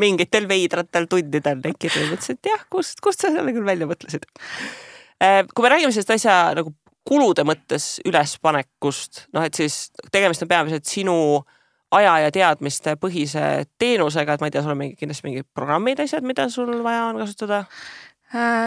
mingitel 0.00 0.48
veidratel 0.48 1.08
tundidel 1.10 1.60
neid 1.60 1.76
kirju. 1.82 2.08
mõtlesin, 2.14 2.40
et 2.40 2.52
jah, 2.52 2.64
kust, 2.72 3.00
kust 3.04 3.24
sa 3.24 3.32
selle 3.34 3.52
küll 3.52 3.68
välja 3.68 3.88
mõtlesid. 3.90 4.24
Äh, 5.20 5.42
kui 5.52 5.64
me 5.64 5.72
räägime 5.72 5.92
sellest 5.92 6.16
asja 6.16 6.40
nagu 6.56 6.72
kulude 7.06 7.44
mõttes 7.46 8.00
ülespanekust, 8.06 9.26
noh, 9.36 9.44
et 9.46 9.54
siis 9.54 9.90
tegemist 10.12 10.42
on 10.42 10.50
peamiselt 10.50 10.88
sinu 10.90 11.16
aja 11.94 12.16
ja 12.24 12.32
teadmiste 12.34 12.96
põhise 13.00 13.66
teenusega, 13.78 14.34
et 14.34 14.42
ma 14.42 14.48
ei 14.48 14.54
tea, 14.54 14.64
sul 14.64 14.74
on 14.74 14.80
mingi 14.80 14.98
kindlasti 14.98 15.28
mingid 15.28 15.48
programmid, 15.54 16.02
asjad, 16.02 16.26
mida 16.26 16.48
sul 16.52 16.72
vaja 16.84 17.06
on 17.12 17.20
kasutada 17.22 17.62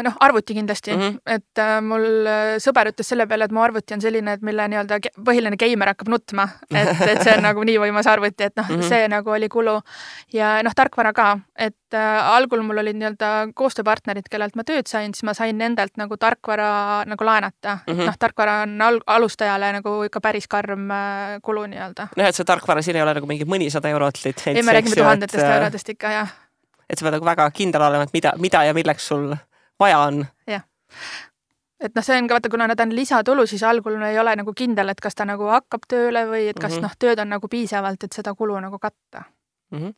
noh, 0.03 0.15
arvuti 0.19 0.53
kindlasti 0.53 0.91
mm, 0.95 1.01
-hmm. 1.01 1.19
et 1.25 1.59
äh, 1.59 1.81
mul 1.81 2.27
äh, 2.27 2.55
sõber 2.63 2.91
ütles 2.91 3.07
selle 3.11 3.27
peale, 3.27 3.45
et 3.45 3.51
mu 3.51 3.61
arvuti 3.61 3.93
on 3.93 4.01
selline, 4.01 4.33
et 4.37 4.41
mille 4.45 4.67
nii-öelda 4.71 4.99
põhiline 5.25 5.57
geimer 5.59 5.91
hakkab 5.93 6.11
nutma, 6.13 6.47
et, 6.73 7.01
et 7.07 7.21
see 7.23 7.35
on 7.37 7.43
nagu 7.43 7.63
nii 7.63 7.77
võimas 7.81 8.07
arvuti, 8.07 8.47
et 8.47 8.55
noh 8.57 8.69
mm, 8.69 8.79
-hmm. 8.79 8.89
see 8.89 9.07
nagu 9.11 9.31
oli 9.35 9.49
kulu. 9.49 9.79
ja 10.33 10.59
noh, 10.63 10.75
tarkvara 10.75 11.13
ka, 11.13 11.39
et 11.57 11.93
äh, 11.93 12.29
algul 12.35 12.61
mul 12.61 12.77
olid 12.77 12.97
nii-öelda 12.99 13.51
koostööpartnerid, 13.53 14.29
kellelt 14.31 14.55
ma 14.55 14.63
tööd 14.63 14.87
sain, 14.87 15.13
siis 15.13 15.23
ma 15.23 15.33
sain 15.33 15.57
nendelt 15.57 15.97
nagu 15.97 16.17
tarkvara 16.17 17.03
nagu 17.05 17.25
laenata 17.25 17.79
mm, 17.87 17.93
-hmm. 17.93 18.05
noh, 18.05 18.17
tarkvara 18.19 18.61
on 18.61 18.81
al 18.81 18.99
alustajale 19.07 19.71
nagu 19.73 20.03
ikka 20.03 20.21
päris 20.21 20.47
karm 20.47 20.91
äh, 20.91 21.39
kulu 21.41 21.65
nii-öelda. 21.65 22.07
noh, 22.15 22.25
et 22.25 22.35
see 22.35 22.45
tarkvara 22.45 22.81
siin 22.81 22.95
ei 22.95 23.01
ole 23.01 23.13
nagu 23.13 23.27
mingi 23.27 23.45
mõnisada 23.45 23.89
eurot 23.89 24.25
litsents. 24.25 24.57
ei, 24.57 24.63
me 24.63 24.73
räägime 24.73 24.95
tuhandetest 24.95 25.43
et, 25.43 25.55
eurodest 25.55 25.89
ikka, 25.89 26.11
jah. 26.11 26.33
et 26.89 26.97
sa 26.97 27.05
pead 27.05 27.19
nagu 27.19 27.25
väga 27.25 27.51
kindel 27.51 27.81
olema, 27.81 28.03
et 28.03 28.13
mida, 28.13 28.33
mida 28.37 28.63
ja 28.63 28.73
milleks 28.73 29.07
sul 29.07 29.35
vaja 29.79 29.99
on. 29.99 30.25
jah 30.47 30.65
et 31.79 31.95
noh, 31.95 32.03
see 32.03 32.17
on 32.19 32.27
ka 32.27 32.37
vaata, 32.37 32.51
kuna 32.51 32.67
nad 32.67 32.81
on 32.83 32.91
lisatulu, 32.95 33.45
siis 33.47 33.63
algul 33.63 33.95
ei 34.03 34.19
ole 34.19 34.35
nagu 34.41 34.53
kindel, 34.57 34.91
et 34.91 34.99
kas 35.01 35.15
ta 35.15 35.25
nagu 35.27 35.47
hakkab 35.47 35.87
tööle 35.87 36.25
või 36.27 36.49
et 36.51 36.59
kas 36.59 36.73
mm 36.73 36.77
-hmm. 36.77 36.87
noh, 36.87 36.95
tööd 36.99 37.19
on 37.23 37.29
nagu 37.35 37.47
piisavalt, 37.47 38.03
et 38.03 38.13
seda 38.13 38.35
kulu 38.35 38.59
nagu 38.59 38.79
katta 38.79 39.23
mm. 39.71 39.79
-hmm. 39.79 39.93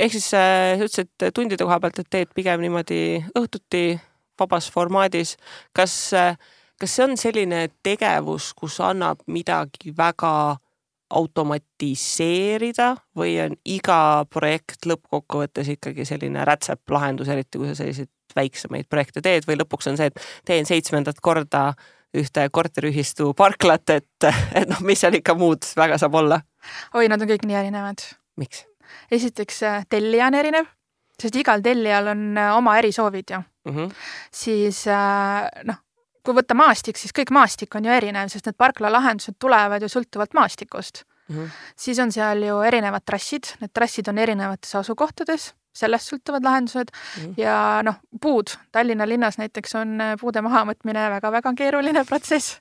ehk 0.00 0.12
siis 0.12 0.34
äh, 0.34 0.78
sa 0.78 0.84
ütlesid 0.84 1.34
tundide 1.34 1.64
koha 1.64 1.80
pealt, 1.80 1.98
et 1.98 2.10
teed 2.10 2.34
pigem 2.34 2.60
niimoodi 2.60 3.24
õhtuti 3.38 4.00
vabas 4.38 4.70
formaadis. 4.70 5.36
kas, 5.72 6.14
äh, 6.14 6.36
kas 6.80 6.96
see 6.96 7.04
on 7.04 7.16
selline 7.16 7.68
tegevus, 7.82 8.54
kus 8.54 8.80
annab 8.80 9.18
midagi 9.26 9.94
väga 9.96 10.56
automatiseerida 11.10 12.96
või 13.16 13.36
on 13.44 13.56
iga 13.64 14.24
projekt 14.30 14.86
lõppkokkuvõttes 14.86 15.68
ikkagi 15.68 16.04
selline 16.04 16.44
rätseplahendus, 16.44 17.28
eriti 17.28 17.58
kui 17.58 17.68
sa 17.68 17.74
selliseid 17.74 18.08
väiksemaid 18.36 18.88
projekte 18.90 19.22
teed 19.24 19.46
või 19.48 19.58
lõpuks 19.60 19.90
on 19.90 19.98
see, 20.00 20.10
et 20.12 20.20
teen 20.48 20.68
seitsmendat 20.68 21.20
korda 21.20 21.72
ühte 22.16 22.44
korteriühistu 22.52 23.32
parklat, 23.36 23.88
et, 23.90 24.28
et 24.58 24.68
noh, 24.68 24.82
mis 24.84 25.00
seal 25.00 25.16
ikka 25.18 25.36
muud 25.38 25.66
väga 25.76 25.98
saab 26.00 26.18
olla? 26.20 26.42
oi, 26.94 27.08
nad 27.10 27.22
on 27.22 27.30
kõik 27.30 27.46
nii 27.48 27.58
erinevad. 27.64 28.04
miks? 28.40 28.66
esiteks 29.12 29.62
äh, 29.68 29.86
tellija 29.88 30.28
on 30.28 30.36
erinev, 30.36 30.68
sest 31.20 31.38
igal 31.40 31.64
tellijal 31.64 32.12
on 32.12 32.26
äh, 32.38 32.50
oma 32.56 32.76
erisoovid 32.80 33.32
ju 33.32 33.40
mm. 33.40 33.76
-hmm. 33.76 33.94
siis 34.32 34.84
äh, 34.86 35.48
noh, 35.68 35.80
kui 36.22 36.36
võtta 36.36 36.54
maastik, 36.54 37.00
siis 37.00 37.14
kõik 37.16 37.32
maastik 37.34 37.74
on 37.74 37.88
ju 37.88 37.92
erinev, 37.92 38.28
sest 38.28 38.46
need 38.46 38.58
parklalahendused 38.58 39.38
tulevad 39.38 39.82
ju 39.82 39.88
sõltuvalt 39.88 40.34
maastikust 40.34 41.04
mm. 41.28 41.36
-hmm. 41.36 41.50
siis 41.76 41.98
on 41.98 42.12
seal 42.12 42.42
ju 42.42 42.60
erinevad 42.60 43.04
trassid, 43.06 43.56
need 43.60 43.72
trassid 43.72 44.08
on 44.08 44.18
erinevates 44.18 44.74
asukohtades 44.74 45.54
sellest 45.76 46.12
sõltuvad 46.12 46.44
lahendused 46.44 46.90
mm 46.92 47.22
-hmm. 47.22 47.34
ja 47.40 47.80
noh, 47.84 48.00
puud 48.20 48.54
Tallinna 48.72 49.08
linnas 49.08 49.38
näiteks 49.38 49.74
on 49.74 50.00
äh, 50.00 50.16
puude 50.20 50.42
mahavõtmine 50.42 51.08
väga-väga 51.16 51.54
keeruline 51.56 52.04
protsess, 52.10 52.58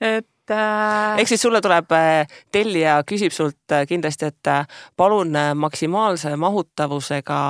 et 0.00 0.50
äh.... 0.50 1.18
ehk 1.18 1.28
siis 1.28 1.42
sulle 1.42 1.60
tuleb 1.60 1.92
äh, 1.92 2.26
tellija, 2.52 3.02
küsib 3.10 3.32
sult 3.32 3.76
kindlasti, 3.88 4.26
et 4.26 4.68
palun 4.96 5.32
maksimaalse 5.54 6.36
mahutavusega 6.36 7.40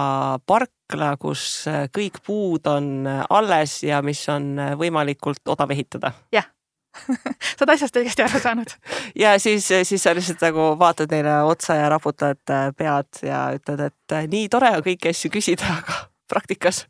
parkla, 0.46 1.16
kus 1.16 1.64
kõik 1.98 2.20
puud 2.26 2.66
on 2.66 3.06
alles 3.30 3.82
ja 3.82 4.02
mis 4.02 4.28
on 4.28 4.56
võimalikult 4.78 5.48
odav 5.48 5.70
ehitada. 5.70 6.12
jah 6.32 6.55
sa 7.04 7.64
oled 7.64 7.74
asjast 7.76 8.00
õigesti 8.00 8.24
aru 8.26 8.40
saanud. 8.42 8.74
ja 9.24 9.36
siis, 9.42 9.68
siis 9.88 10.02
sa 10.02 10.14
lihtsalt 10.16 10.42
nagu 10.46 10.72
vaatad 10.80 11.12
neile 11.12 11.38
otsa 11.48 11.78
ja 11.78 11.88
raputad 11.92 12.42
äh, 12.52 12.68
pead 12.76 13.22
ja 13.26 13.46
ütled, 13.56 13.86
et 13.90 14.16
äh, 14.16 14.28
nii 14.30 14.50
tore 14.52 14.72
on 14.76 14.84
kõiki 14.86 15.12
asju 15.12 15.32
küsida, 15.34 15.78
aga 15.80 16.04
praktikas 16.32 16.84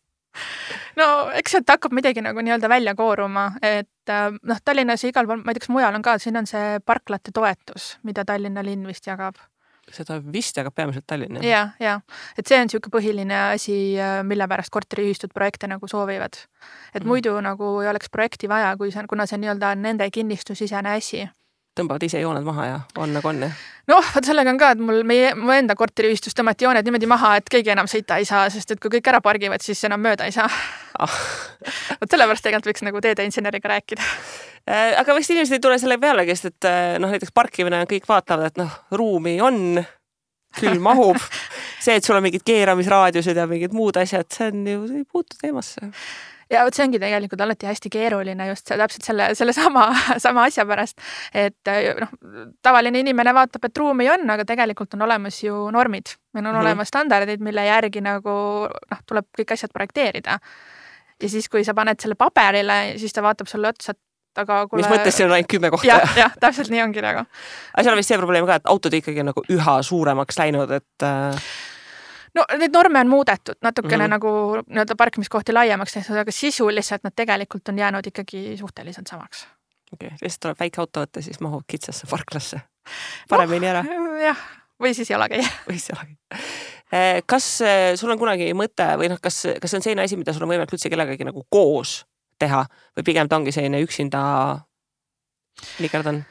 no 1.01 1.07
eks 1.37 1.55
sealt 1.57 1.71
hakkab 1.73 1.95
midagi 1.97 2.21
nagu 2.25 2.43
nii-öelda 2.45 2.69
välja 2.69 2.93
kooruma, 2.99 3.51
et 3.65 4.13
äh, 4.13 4.31
noh, 4.37 4.63
Tallinnas 4.65 5.05
ja 5.05 5.13
igal 5.13 5.29
pool, 5.29 5.43
ma 5.43 5.53
ei 5.53 5.59
tea, 5.59 5.67
kas 5.67 5.73
mujal 5.73 5.97
on 5.97 6.05
ka, 6.05 6.19
siin 6.23 6.37
on 6.41 6.49
see 6.51 6.81
parklate 6.85 7.33
toetus, 7.35 7.95
mida 8.05 8.25
Tallinna 8.29 8.65
linn 8.67 8.87
vist 8.89 9.09
jagab 9.09 9.41
seda 9.93 10.19
vist 10.33 10.57
jagab 10.57 10.75
peamiselt 10.75 11.05
Tallinn 11.07 11.43
ja, 11.45 11.69
ja 11.81 12.01
et 12.39 12.47
see 12.47 12.59
on 12.59 12.67
niisugune 12.67 12.91
põhiline 12.97 13.37
asi, 13.55 13.77
mille 14.27 14.49
pärast 14.49 14.71
korteriühistud 14.75 15.31
projekte 15.35 15.67
nagu 15.71 15.89
soovivad. 15.89 16.35
et 16.95 17.03
Mhm. 17.03 17.09
muidu 17.09 17.41
nagu 17.41 17.81
ei 17.83 17.89
oleks 17.89 18.11
projekti 18.11 18.49
vaja, 18.49 18.77
kui 18.77 18.91
see 18.91 19.01
on, 19.01 19.07
kuna 19.07 19.27
see 19.27 19.39
nii-öelda 19.39 19.71
on 19.77 19.83
nende 19.83 20.11
kinnistusisene 20.11 20.91
asi 20.97 21.29
tõmbavad 21.77 22.05
ise 22.07 22.21
jooned 22.23 22.47
maha 22.47 22.67
ja 22.69 22.77
on 23.03 23.13
nagu 23.17 23.29
on 23.31 23.45
jah? 23.47 23.65
noh, 23.91 24.09
vot 24.15 24.27
sellega 24.27 24.51
on 24.51 24.59
ka, 24.61 24.73
et 24.75 24.83
mul 24.83 25.03
meie, 25.07 25.31
mu 25.39 25.53
enda 25.55 25.77
korteriühistus 25.79 26.35
tõmmati 26.37 26.67
jooned 26.67 26.87
niimoodi 26.87 27.09
maha, 27.11 27.37
et 27.41 27.51
keegi 27.53 27.73
enam 27.75 27.89
sõita 27.91 28.19
ei 28.21 28.27
saa, 28.29 28.49
sest 28.53 28.75
et 28.75 28.83
kui 28.83 28.93
kõik 28.97 29.11
ära 29.13 29.21
pargivad, 29.25 29.63
siis 29.63 29.83
enam 29.89 30.03
mööda 30.03 30.27
ei 30.27 30.35
saa. 30.35 30.49
Ah. 30.99 31.19
vot 32.01 32.11
sellepärast 32.11 32.47
tegelikult 32.47 32.73
võiks 32.73 32.87
nagu 32.87 33.03
teedeinseneriga 33.05 33.71
rääkida. 33.77 34.09
Äh, 34.67 34.97
aga 34.99 35.15
vist 35.19 35.31
inimesed 35.31 35.59
ei 35.59 35.63
tule 35.63 35.79
selle 35.79 36.01
pealegi, 36.03 36.35
sest 36.35 36.51
et 36.51 36.71
äh, 36.71 36.97
noh, 37.03 37.13
näiteks 37.15 37.35
parkimine 37.37 37.85
kõik 37.91 38.09
vaatavad, 38.11 38.51
et 38.51 38.63
noh, 38.63 38.81
ruumi 38.99 39.37
on, 39.45 39.79
küll 40.59 40.81
mahub. 40.83 41.21
see, 41.85 41.95
et 41.95 42.07
sul 42.07 42.19
on 42.19 42.25
mingid 42.27 42.43
keeramisraadiused 42.47 43.39
ja 43.39 43.47
mingid 43.51 43.77
muud 43.77 43.99
asjad, 44.01 44.27
see 44.33 44.51
on 44.51 44.67
ju, 44.67 44.89
ei 44.99 45.05
puutu 45.07 45.39
teemasse. 45.39 45.93
Ja 46.51 46.63
vot 46.67 46.77
see 46.77 46.85
ongi 46.87 47.01
tegelikult 47.03 47.43
alati 47.43 47.69
hästi 47.69 47.91
keeruline 47.93 48.49
just 48.51 48.71
see, 48.71 48.79
täpselt 48.79 49.09
selle, 49.09 49.29
sellesama, 49.39 49.87
sama 50.25 50.47
asja 50.51 50.67
pärast, 50.69 51.03
et 51.35 51.73
noh, 52.01 52.15
tavaline 52.65 53.03
inimene 53.03 53.35
vaatab, 53.37 53.69
et 53.69 53.83
ruumi 53.83 54.09
on, 54.13 54.25
aga 54.37 54.47
tegelikult 54.49 54.95
on 54.99 55.07
olemas 55.09 55.43
ju 55.43 55.67
normid. 55.75 56.17
meil 56.35 56.47
on 56.47 56.53
mm. 56.53 56.57
-hmm. 56.57 56.67
olemas 56.67 56.89
standardid, 56.89 57.41
mille 57.41 57.67
järgi 57.67 58.01
nagu 58.01 58.39
noh, 58.71 59.05
tuleb 59.07 59.27
kõik 59.39 59.53
asjad 59.53 59.73
projekteerida. 59.73 60.39
ja 61.23 61.29
siis, 61.29 61.49
kui 61.49 61.65
sa 61.65 61.75
paned 61.75 62.01
selle 62.01 62.15
paberile, 62.15 62.99
siis 62.99 63.13
ta 63.13 63.23
vaatab 63.23 63.47
sulle 63.47 63.69
otsa, 63.69 63.91
et 63.91 64.01
aga 64.43 64.67
kuule. 64.69 64.83
mis 64.83 64.91
mõttes 64.91 65.17
siin 65.17 65.29
on 65.29 65.37
ainult 65.37 65.51
kümme 65.51 65.71
kohta? 65.71 65.87
jah, 65.87 66.17
jah, 66.17 66.35
täpselt 66.41 66.71
nii 66.71 66.83
ongi 66.83 67.03
nagu. 67.05 67.25
aga 67.73 67.83
seal 67.83 67.95
on 67.95 68.03
vist 68.03 68.13
see 68.13 68.19
probleem 68.19 68.47
ka, 68.47 68.61
et 68.61 68.69
autod 68.73 68.93
ikkagi 68.93 69.23
on 69.25 69.33
nagu 69.33 69.45
üha 69.53 69.79
suuremaks 69.83 70.39
läinud, 70.39 70.71
et 70.71 71.07
äh, 71.07 71.49
no 72.37 72.45
neid 72.61 72.75
norme 72.75 73.01
on 73.01 73.11
muudetud 73.11 73.59
natukene 73.65 73.97
mm 73.97 74.05
-hmm. 74.05 74.15
nagu 74.17 74.63
nii-öelda 74.67 74.97
parkimiskohti 74.99 75.55
laiemaks 75.57 75.93
tehtud, 75.93 76.17
aga 76.17 76.33
sisuliselt 76.33 77.05
nad 77.05 77.13
tegelikult 77.17 77.69
on 77.69 77.79
jäänud 77.79 78.07
ikkagi 78.07 78.57
suhteliselt 78.57 79.07
samaks. 79.07 79.47
okei 79.93 80.07
okay., 80.07 80.19
lihtsalt 80.23 80.41
tuleb 80.41 80.61
väike 80.61 80.81
auto 80.81 81.05
võtta, 81.05 81.23
siis 81.23 81.41
mahub 81.41 81.65
kitsasse 81.67 82.07
parklasse 82.11 82.61
paremini 83.29 83.69
ära 83.69 83.85
jah, 84.23 84.39
või 84.81 84.95
siis 84.95 85.11
jalakäija. 85.11 85.49
või 85.69 85.79
seal. 85.79 86.03
kas 87.27 87.61
äh, 87.63 87.95
sul 87.95 88.11
on 88.11 88.19
kunagi 88.19 88.53
mõte 88.55 88.89
või 88.99 89.09
noh, 89.09 89.21
kas, 89.23 89.43
kas 89.61 89.71
see 89.71 89.79
on 89.79 89.83
selline 89.83 90.03
asi, 90.03 90.17
mida 90.17 90.33
sul 90.33 90.43
on 90.43 90.53
võimalik 90.55 90.73
üldse 90.73 90.91
kellegagi 90.91 91.25
nagu 91.25 91.47
koos 91.51 92.05
teha 92.39 92.67
või 92.97 93.05
pigem 93.05 93.29
ta 93.29 93.37
ongi 93.37 93.53
selline 93.53 93.81
üksinda 93.83 94.21
nikerdan? 95.81 96.25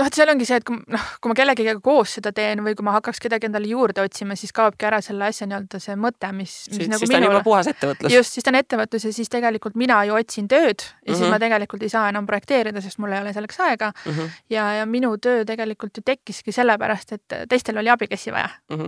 Noh, 0.00 0.08
et 0.08 0.16
seal 0.16 0.30
ongi 0.32 0.46
see, 0.48 0.56
et 0.60 0.64
kui 0.66 0.78
noh, 0.94 1.02
kui 1.20 1.30
ma 1.30 1.34
kellegagi 1.38 1.74
koos 1.84 2.14
seda 2.16 2.32
teen 2.36 2.62
või 2.64 2.72
kui 2.78 2.86
ma 2.86 2.94
hakkaks 2.96 3.20
kedagi 3.22 3.46
endale 3.50 3.68
juurde 3.70 4.00
otsima, 4.02 4.36
siis 4.40 4.52
kaobki 4.56 4.88
ära 4.88 5.00
selle 5.04 5.26
asja 5.28 5.46
nii-öelda 5.50 5.80
see 5.84 5.96
mõte, 6.00 6.30
mis, 6.36 6.54
mis 6.70 6.76
siis, 6.80 6.88
nagu 6.90 7.02
siis 7.02 7.10
ta 7.12 7.16
on 7.18 7.22
minul 7.24 7.34
juba 7.36 7.44
puhas 7.46 7.68
ettevõtlus. 7.74 8.12
just, 8.16 8.32
siis 8.38 8.46
ta 8.46 8.50
on 8.54 8.58
ettevõtlus 8.62 9.04
ja 9.08 9.12
siis 9.18 9.28
tegelikult 9.32 9.76
mina 9.76 9.98
ju 10.08 10.16
otsin 10.16 10.48
tööd 10.48 10.80
ja 10.80 10.88
mm 10.88 11.04
-hmm. 11.04 11.14
siis 11.14 11.20
Mhm. 11.26 11.30
ma 11.30 11.38
tegelikult 11.44 11.82
ei 11.82 11.92
saa 11.92 12.08
enam 12.08 12.26
projekteerida, 12.26 12.80
sest 12.80 12.98
mul 12.98 13.12
ei 13.12 13.20
ole 13.20 13.32
selleks 13.32 13.60
aega 13.60 13.92
Mm 14.06 14.12
-hmm. 14.12 14.30
ja, 14.50 14.72
ja 14.80 14.86
minu 14.86 15.16
töö 15.18 15.44
tegelikult 15.44 15.96
ju 15.96 16.02
tekkiski 16.02 16.52
sellepärast, 16.52 17.12
et 17.12 17.48
teistel 17.48 17.78
oli 17.78 17.88
abikäsi 17.90 18.32
vaja 18.32 18.48
Mhm. 18.70 18.86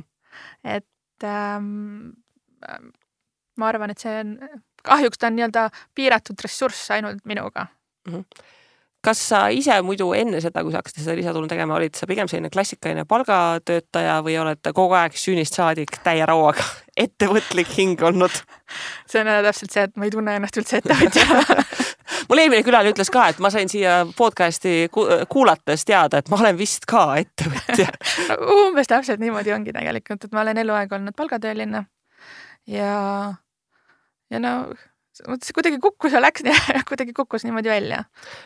et 0.65 0.87
ähm, 1.25 2.11
ma 3.57 3.69
arvan, 3.69 3.91
et 3.91 3.99
see 3.99 4.21
on, 4.21 4.39
kahjuks 4.83 5.19
ta 5.19 5.27
on 5.27 5.37
nii-öelda 5.37 5.71
piiratud 5.95 6.41
ressurss 6.43 6.91
ainult 6.91 7.25
minuga. 7.25 7.67
Kas 9.03 9.23
sa 9.33 9.41
ise 9.51 9.75
muidu 9.83 10.13
enne 10.15 10.41
seda, 10.43 10.63
kui 10.63 10.73
sa 10.73 10.81
hakkasid 10.81 11.03
seda 11.03 11.17
lisatulu 11.19 11.49
tegema, 11.51 11.75
olid 11.79 11.97
sa 11.99 12.07
pigem 12.11 12.29
selline 12.31 12.51
klassikaline 12.55 13.05
palgatöötaja 13.09 14.21
või 14.25 14.37
oled 14.39 14.71
kogu 14.75 14.95
aeg 14.99 15.17
sünnist 15.19 15.59
saadik 15.59 15.99
täie 16.05 16.27
rauaga 16.29 16.65
ettevõtlik 17.05 17.73
hing 17.77 18.03
olnud? 18.03 18.43
see 19.11 19.21
on 19.21 19.29
jälle 19.29 19.43
täpselt 19.49 19.75
see, 19.75 19.87
et 19.89 19.99
ma 19.99 20.07
ei 20.07 20.15
tunne 20.15 20.37
ennast 20.39 20.57
üldse 20.57 20.79
ettevõtjana. 20.81 21.43
Mul 22.31 22.41
eelmine 22.41 22.63
külaline 22.65 22.93
ütles 22.95 23.11
ka, 23.13 23.27
et 23.33 23.41
ma 23.43 23.51
sain 23.53 23.69
siia 23.69 24.03
podcast'i 24.17 24.87
ku 24.93 25.05
kuulates 25.33 25.85
teada, 25.89 26.23
et 26.23 26.31
ma 26.33 26.39
olen 26.39 26.57
vist 26.57 26.87
ka 26.89 27.05
ettevõtja. 27.21 27.91
Umbes 28.63 28.89
täpselt 28.89 29.21
niimoodi 29.21 29.53
ongi 29.53 29.75
tegelikult, 29.75 30.29
et 30.29 30.33
ma 30.33 30.45
olen 30.47 30.63
eluaeg 30.63 30.95
olnud 30.97 31.19
palgatööline 31.19 31.85
ja, 32.71 32.95
ja 34.31 34.43
no 34.43 34.55
see 35.13 35.55
kuidagi 35.57 35.79
kukkus 35.83 36.13
ja 36.17 36.21
läks, 36.23 36.45
kuidagi 36.91 37.13
kukkus 37.17 37.45
niimoodi 37.45 37.69
välja. 37.73 38.05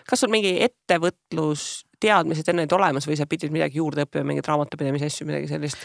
kas 0.09 0.21
sul 0.21 0.33
mingi 0.33 0.57
ettevõtlusteadmised 0.67 2.49
enne 2.53 2.67
olid 2.67 2.77
olemas 2.79 3.09
või 3.09 3.19
sa 3.19 3.27
pidid 3.31 3.55
midagi 3.55 3.79
juurde 3.83 4.07
õppima, 4.07 4.27
mingeid 4.27 4.49
raamatupidamise 4.51 5.11
asju, 5.11 5.27
midagi 5.31 5.51
sellist? 5.51 5.83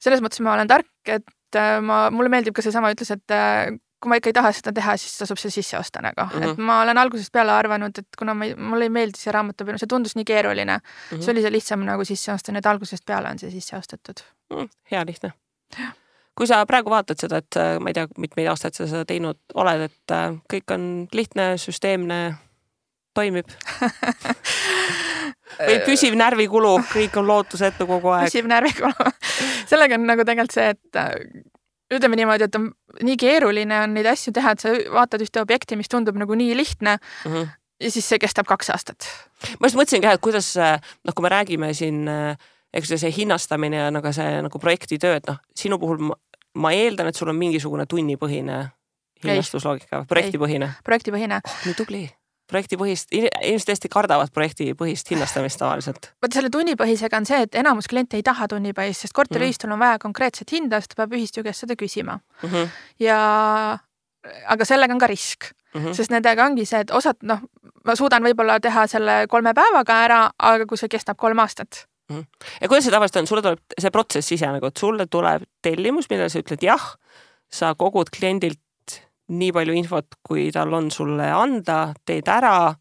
selles 0.00 0.22
mõttes 0.24 0.40
ma 0.44 0.54
olen 0.54 0.68
tark, 0.68 0.90
et 1.06 1.56
äh, 1.56 1.78
ma, 1.84 2.08
mulle 2.14 2.32
meeldib 2.32 2.56
ka 2.56 2.64
seesama 2.64 2.92
ütlus, 2.94 3.10
et 3.12 3.34
äh, 3.36 3.72
kui 4.00 4.08
ma 4.08 4.16
ikka 4.16 4.30
ei 4.32 4.36
taha 4.36 4.52
seda 4.56 4.72
teha, 4.72 4.94
siis 4.96 5.18
tasub 5.20 5.40
see 5.40 5.52
sisse 5.52 5.76
osta 5.78 6.00
nagu 6.00 6.24
mm, 6.24 6.30
-hmm. 6.40 6.52
et 6.52 6.58
ma 6.70 6.80
olen 6.82 6.98
algusest 6.98 7.32
peale 7.32 7.52
arvanud, 7.52 7.98
et 7.98 8.16
kuna 8.18 8.34
ma 8.34 8.48
ei, 8.48 8.54
mulle 8.56 8.88
ei 8.88 8.92
meeldi 8.96 9.20
see 9.20 9.32
raamatupidamine, 9.32 9.78
see 9.82 9.90
tundus 9.92 10.16
nii 10.16 10.24
keeruline 10.24 10.78
mm, 10.78 10.82
Mhm. 10.82 11.16
-hmm. 11.18 11.24
see 11.24 11.32
oli 11.32 11.42
see 11.42 11.52
lihtsam 11.52 11.84
nagu 11.84 12.04
sisse 12.04 12.32
osta, 12.32 12.52
nii 12.52 12.58
et 12.64 12.66
algusest 12.66 13.04
peale 13.06 13.28
on 13.28 13.38
see 13.38 13.50
sisse 13.50 13.76
ostetud. 13.76 14.24
mm,. 14.50 14.68
hea 14.90 15.04
lihtne. 15.06 15.32
Kui 16.40 16.48
sa 16.48 16.62
praegu 16.68 16.88
vaatad 16.88 17.20
seda, 17.20 17.42
et 17.42 17.60
äh, 17.60 17.74
ma 17.82 17.92
ei 17.92 17.98
tea, 17.98 18.06
mitmeid 18.16 18.48
aastaid 18.48 18.76
sa 18.76 18.86
seda 18.88 19.04
teinud 19.08 19.36
oled, 19.60 19.84
et 19.90 20.14
äh, 20.16 20.30
kõik 20.48 20.72
on 20.72 20.86
lihtne, 21.12 21.52
süsteemne, 21.60 22.20
toimib 23.16 23.50
või 25.68 25.78
püsiv 25.84 26.16
närvikulu, 26.16 26.76
kõik 26.94 27.18
on 27.20 27.28
lootusetu 27.28 27.84
kogu 27.90 28.14
aeg. 28.14 28.30
püsiv 28.30 28.48
närvikulu 28.48 29.10
sellega 29.70 29.98
on 29.98 30.06
nagu 30.08 30.24
tegelikult 30.26 30.56
see, 30.56 30.68
et 30.72 31.00
äh, 31.00 31.12
ütleme 31.92 32.18
niimoodi, 32.18 32.46
et 32.46 32.58
on 32.58 32.70
nii 33.06 33.16
keeruline 33.20 33.82
on 33.84 33.96
neid 33.96 34.08
asju 34.10 34.32
teha, 34.36 34.54
et 34.54 34.64
sa 34.64 34.72
vaatad 34.94 35.24
ühte 35.26 35.42
objekti, 35.42 35.76
mis 35.76 35.90
tundub 35.90 36.18
nagu 36.20 36.38
nii 36.38 36.54
lihtne 36.56 36.96
mm. 36.96 37.34
-hmm. 37.34 37.50
ja 37.84 37.90
siis 37.90 38.08
see 38.08 38.22
kestab 38.22 38.48
kaks 38.48 38.72
aastat. 38.72 39.10
ma 39.58 39.68
just 39.68 39.76
mõtlesingi 39.76 40.08
jah, 40.08 40.16
et 40.16 40.24
kuidas 40.24 40.54
noh, 40.56 41.14
kui 41.14 41.26
me 41.26 41.34
räägime 41.36 41.74
siin, 41.74 42.08
eks 42.72 42.90
ju 42.90 42.98
see 42.98 43.12
hinnastamine 43.12 43.76
ja 43.76 43.90
nagu 43.90 44.12
see 44.14 44.42
nagu 44.46 44.58
projektitöö, 44.58 45.16
et 45.20 45.26
noh, 45.26 45.40
sinu 45.56 45.78
puhul 45.78 46.10
ma, 46.10 46.16
ma 46.54 46.72
eeldan, 46.72 47.10
et 47.10 47.16
sul 47.16 47.28
on 47.28 47.36
mingisugune 47.38 47.86
tunnipõhine 47.86 48.62
hinnastusloogika, 49.24 50.04
projektipõhine. 50.08 50.72
projektipõhine 50.84 51.42
oh,. 51.44 51.60
nii 51.66 51.76
tubli 51.78 52.06
projektipõhist, 52.50 53.12
inimesed 53.14 53.68
tõesti 53.68 53.90
kardavad 53.92 54.32
projektipõhist 54.34 55.12
hinnastamist 55.12 55.60
tavaliselt. 55.60 56.10
vot 56.22 56.34
selle 56.34 56.50
tunnipõhisega 56.50 57.20
on 57.20 57.28
see, 57.28 57.44
et 57.46 57.54
enamus 57.60 57.88
kliente 57.90 58.18
ei 58.18 58.24
taha 58.26 58.48
tunnipõhist, 58.50 59.06
sest 59.06 59.14
korteriühistul 59.16 59.70
on 59.70 59.82
vaja 59.82 60.00
konkreetset 60.02 60.50
hinda, 60.56 60.80
sest 60.80 60.94
ta 60.94 61.02
peab 61.02 61.14
ühistu 61.18 61.44
käest 61.46 61.66
seda 61.66 61.76
küsima 61.78 62.18
mm. 62.18 62.48
-hmm. 62.48 62.68
ja 63.06 63.20
aga 64.54 64.64
sellega 64.68 64.94
on 64.94 65.00
ka 65.00 65.06
risk 65.06 65.52
mm, 65.74 65.80
-hmm. 65.84 65.94
sest 65.94 66.10
nendega 66.10 66.44
ongi 66.44 66.66
see, 66.66 66.80
et 66.80 66.90
osad 66.90 67.22
noh, 67.22 67.44
ma 67.84 67.96
suudan 67.96 68.22
võib-olla 68.22 68.60
teha 68.60 68.86
selle 68.86 69.26
kolme 69.28 69.54
päevaga 69.54 70.02
ära, 70.04 70.20
aga 70.38 70.66
kui 70.66 70.78
see 70.78 70.88
kestab 70.88 71.16
kolm 71.16 71.38
aastat 71.38 71.70
mm. 71.70 71.78
-hmm. 71.78 71.89
Ja 72.10 72.68
kuidas 72.68 72.84
see 72.84 72.94
tavaliselt 72.94 73.22
on, 73.22 73.30
sulle 73.30 73.42
tuleb 73.42 73.78
see 73.78 73.94
protsess 73.94 74.32
ise 74.36 74.50
nagu, 74.50 74.66
et 74.66 74.82
sulle 74.82 75.06
tuleb 75.06 75.46
tellimus, 75.62 76.10
millele 76.10 76.32
sa 76.32 76.42
ütled 76.42 76.62
jah, 76.64 76.90
sa 77.50 77.74
kogud 77.78 78.10
kliendilt 78.14 78.60
nii 79.30 79.52
palju 79.54 79.74
infot, 79.78 80.18
kui 80.26 80.50
tal 80.54 80.74
on 80.74 80.90
sulle 80.90 81.30
anda, 81.30 81.92
teed 82.06 82.28
ära 82.28 82.74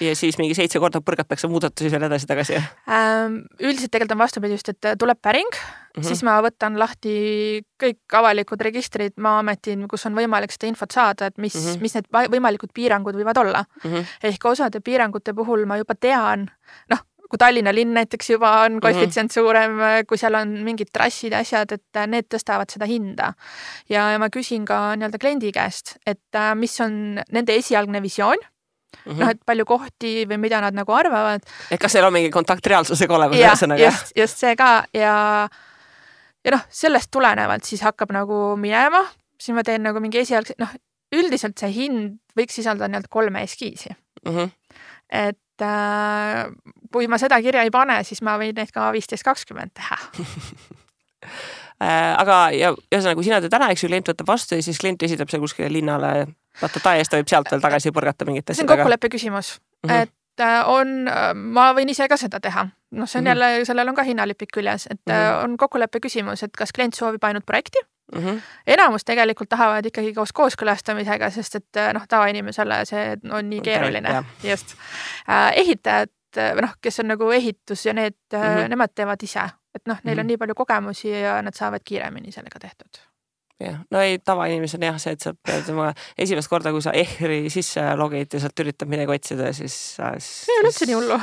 ja 0.00 0.14
siis 0.16 0.38
mingi 0.38 0.54
seitse 0.54 0.80
korda 0.82 1.00
põrgatakse 1.04 1.48
muudatusi 1.50 1.90
veel 1.92 2.06
edasi-tagasi 2.06 2.56
ähm,? 2.60 3.40
üldiselt 3.58 3.90
tegelikult 3.90 4.14
on 4.14 4.22
vastupidi 4.22 4.54
just, 4.54 4.70
et 4.70 4.88
tuleb 5.00 5.18
päring 5.22 5.48
mm, 5.50 5.96
-hmm. 5.96 6.06
siis 6.06 6.22
ma 6.26 6.36
võtan 6.44 6.78
lahti 6.78 7.14
kõik 7.82 8.16
avalikud 8.20 8.60
registrid, 8.60 9.16
Maa-ameti, 9.16 9.76
kus 9.90 10.06
on 10.06 10.14
võimalik 10.18 10.54
seda 10.54 10.70
infot 10.70 10.92
saada, 10.92 11.26
et 11.26 11.38
mis 11.38 11.54
mm, 11.54 11.66
-hmm. 11.66 11.80
mis 11.80 11.94
need 11.98 12.10
võimalikud 12.36 12.74
piirangud 12.74 13.18
võivad 13.18 13.42
olla 13.42 13.64
mm. 13.64 13.90
-hmm. 13.90 14.16
ehk 14.30 14.44
osade 14.44 14.80
piirangute 14.80 15.34
puhul 15.34 15.66
ma 15.66 15.80
juba 15.80 15.94
tean, 15.94 16.50
noh, 16.90 17.04
kui 17.30 17.38
Tallinna 17.38 17.72
linn 17.74 17.94
näiteks 17.94 18.32
juba 18.32 18.50
on 18.66 18.80
koefitsient 18.82 19.30
mm 19.30 19.30
-hmm. 19.30 19.34
suurem, 19.34 20.06
kui 20.08 20.18
seal 20.18 20.34
on 20.34 20.54
mingid 20.66 20.90
trassid 20.92 21.32
ja 21.32 21.38
asjad, 21.44 21.72
et 21.72 22.00
need 22.10 22.26
tõstavad 22.34 22.70
seda 22.72 22.86
hinda. 22.86 23.32
ja, 23.88 24.10
ja 24.10 24.18
ma 24.18 24.28
küsin 24.28 24.64
ka 24.66 24.96
nii-öelda 24.96 25.18
kliendi 25.18 25.52
käest, 25.52 25.96
et 26.06 26.40
mis 26.54 26.80
on 26.80 27.20
nende 27.32 27.54
esialgne 27.54 28.02
visioon 28.02 28.38
Mm 29.06 29.12
-hmm. 29.12 29.20
noh, 29.20 29.28
et 29.30 29.40
palju 29.46 29.64
kohti 29.64 30.26
või 30.26 30.36
mida 30.36 30.60
nad 30.60 30.74
nagu 30.74 30.92
arvavad. 30.92 31.40
et 31.70 31.80
kas 31.80 31.94
neil 31.94 32.04
on 32.04 32.12
mingi 32.12 32.30
kontakt 32.30 32.66
reaalsusega 32.66 33.14
olemas 33.14 33.36
ühesõnaga? 33.36 33.84
just, 33.84 34.12
just 34.16 34.38
see 34.38 34.56
ka 34.56 34.84
ja, 34.92 35.48
ja 36.44 36.50
noh, 36.50 36.64
sellest 36.68 37.10
tulenevalt 37.10 37.64
siis 37.64 37.80
hakkab 37.86 38.12
nagu 38.12 38.56
minema, 38.56 39.04
siis 39.38 39.54
ma 39.54 39.62
teen 39.62 39.82
nagu 39.82 40.00
mingi 40.00 40.18
esialgse, 40.18 40.54
noh, 40.58 40.68
üldiselt 41.14 41.58
see 41.58 41.72
hind 41.74 42.18
võiks 42.38 42.58
sisaldada 42.58 42.88
nii-öelda 42.88 43.08
kolme 43.10 43.42
eskiisi 43.42 43.90
mm. 44.26 44.36
-hmm. 44.36 44.50
et 45.10 45.62
äh, 45.62 46.50
kui 46.92 47.08
ma 47.10 47.18
seda 47.18 47.40
kirja 47.42 47.62
ei 47.62 47.70
pane, 47.70 48.02
siis 48.04 48.22
ma 48.22 48.36
võin 48.40 48.54
neid 48.56 48.72
ka 48.74 48.90
viisteist, 48.92 49.26
kakskümmend 49.26 49.74
teha 49.74 49.98
aga 52.22 52.38
ja 52.56 52.72
ühesõnaga, 52.74 53.16
kui 53.18 53.26
sina 53.26 53.40
teed 53.42 53.56
ära, 53.56 53.70
eks 53.72 53.84
ju, 53.84 53.90
klient 53.90 54.10
võtab 54.12 54.28
vastu 54.28 54.58
ja 54.58 54.64
siis 54.64 54.80
klient 54.80 55.02
esitab 55.06 55.32
see 55.32 55.40
kuskile 55.42 55.70
linnale 55.72 56.12
ta-ta-ta 56.60 56.96
ja 56.96 57.04
siis 57.04 57.12
ta 57.12 57.20
võib 57.20 57.32
sealt 57.32 57.52
veel 57.52 57.64
tagasi 57.64 57.92
põrgata 57.96 58.28
mingit 58.28 58.50
asja. 58.50 58.60
see 58.60 58.66
on 58.66 58.72
kokkuleppe 58.74 59.12
küsimus 59.12 59.54
mm, 59.58 59.90
-hmm. 59.90 60.02
et 60.02 60.44
äh, 60.44 60.68
on, 60.68 61.08
ma 61.54 61.70
võin 61.76 61.92
ise 61.92 62.08
ka 62.08 62.18
seda 62.20 62.40
teha, 62.40 62.68
noh, 62.90 63.08
see 63.08 63.20
on 63.20 63.24
Mhm. 63.24 63.32
jälle, 63.32 63.64
sellel 63.64 63.88
on 63.88 63.94
ka 63.94 64.02
hinnalipik 64.02 64.52
küljes, 64.52 64.86
et 64.90 65.00
mm. 65.06 65.14
-hmm. 65.14 65.44
on 65.44 65.56
kokkuleppe 65.56 66.00
küsimus, 66.00 66.42
et 66.42 66.56
kas 66.56 66.72
klient 66.72 66.94
soovib 66.94 67.24
ainult 67.24 67.46
projekti 67.46 67.78
mm. 68.14 68.20
-hmm. 68.20 68.40
enamus 68.66 69.04
tegelikult 69.04 69.48
tahavad 69.48 69.86
ikkagi 69.86 70.14
koos 70.14 70.32
kooskõlastamisega, 70.32 71.30
sest 71.30 71.54
et 71.54 71.82
noh, 71.94 72.06
tavainimesele 72.08 72.84
see 72.84 73.16
on 73.30 73.50
nii 73.50 73.60
keeruline 73.60 74.24
just 74.44 74.74
äh,. 75.28 75.52
ehitajad 75.56 76.08
või 76.36 76.62
noh, 76.66 76.74
kes 76.82 77.00
on 77.00 77.08
nagu 77.10 77.30
ehitus 77.34 77.86
ja 77.86 77.92
need 77.96 78.14
mm, 78.32 78.38
Mhm. 78.38 78.56
-hmm. 78.58 78.68
nemad 78.74 78.94
teevad 78.94 79.22
ise, 79.22 79.46
et 79.74 79.86
noh, 79.86 79.98
neil 80.04 80.16
Mhm. 80.16 80.20
on 80.20 80.26
nii 80.26 80.36
palju 80.36 80.54
kogemusi 80.54 81.08
ja 81.10 81.40
nad 81.42 81.54
saavad 81.54 81.80
kiiremini 81.84 82.32
sellega 82.32 82.58
tehtud. 82.60 83.00
jah, 83.60 83.76
no 83.90 84.00
ei, 84.00 84.18
tavainimesel 84.18 84.80
jah, 84.82 84.96
see, 84.98 85.12
et 85.12 85.20
sa 85.20 85.34
pead 85.46 85.68
oma 85.68 85.92
esimest 86.18 86.48
korda, 86.48 86.70
kui 86.72 86.80
sa 86.82 86.92
EHR-i 86.96 87.50
sisse 87.50 87.80
logid 87.96 88.32
ja 88.32 88.40
sealt 88.40 88.56
üritad 88.60 88.88
midagi 88.88 89.12
otsida, 89.12 89.52
siis. 89.52 89.74
see 89.96 90.54
ei 90.54 90.60
ole 90.62 90.68
üldse 90.70 90.86
nii 90.86 90.94
hullu. 90.96 91.20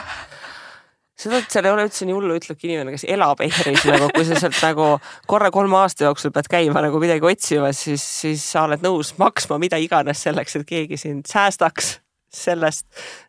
seda, 1.17 1.37
et 1.41 1.49
seal 1.49 1.65
ei 1.65 1.71
ole 1.73 1.85
üldse 1.87 2.05
nii 2.05 2.13
hullu, 2.13 2.35
ütlebki 2.37 2.67
inimene, 2.69 2.91
kes 2.93 3.05
elab 3.09 3.41
EHR-is 3.41 3.85
nagu, 3.89 4.09
kui 4.13 4.23
sa 4.27 4.35
sealt 4.37 4.59
nagu 4.61 4.99
korra 5.25 5.49
kolme 5.51 5.75
aasta 5.79 6.05
jooksul 6.05 6.29
pead 6.35 6.45
käima 6.51 6.81
nagu 6.85 6.99
midagi 7.01 7.25
otsimas, 7.25 7.79
siis, 7.87 8.03
siis 8.21 8.43
sa 8.51 8.67
oled 8.67 8.85
nõus 8.85 9.15
maksma 9.17 9.57
mida 9.57 9.77
iganes 9.81 10.21
selleks, 10.21 10.55
et 10.59 10.67
keegi 10.69 10.97
sind 10.97 11.25
säästaks 11.25 11.95
sellest, 12.29 12.85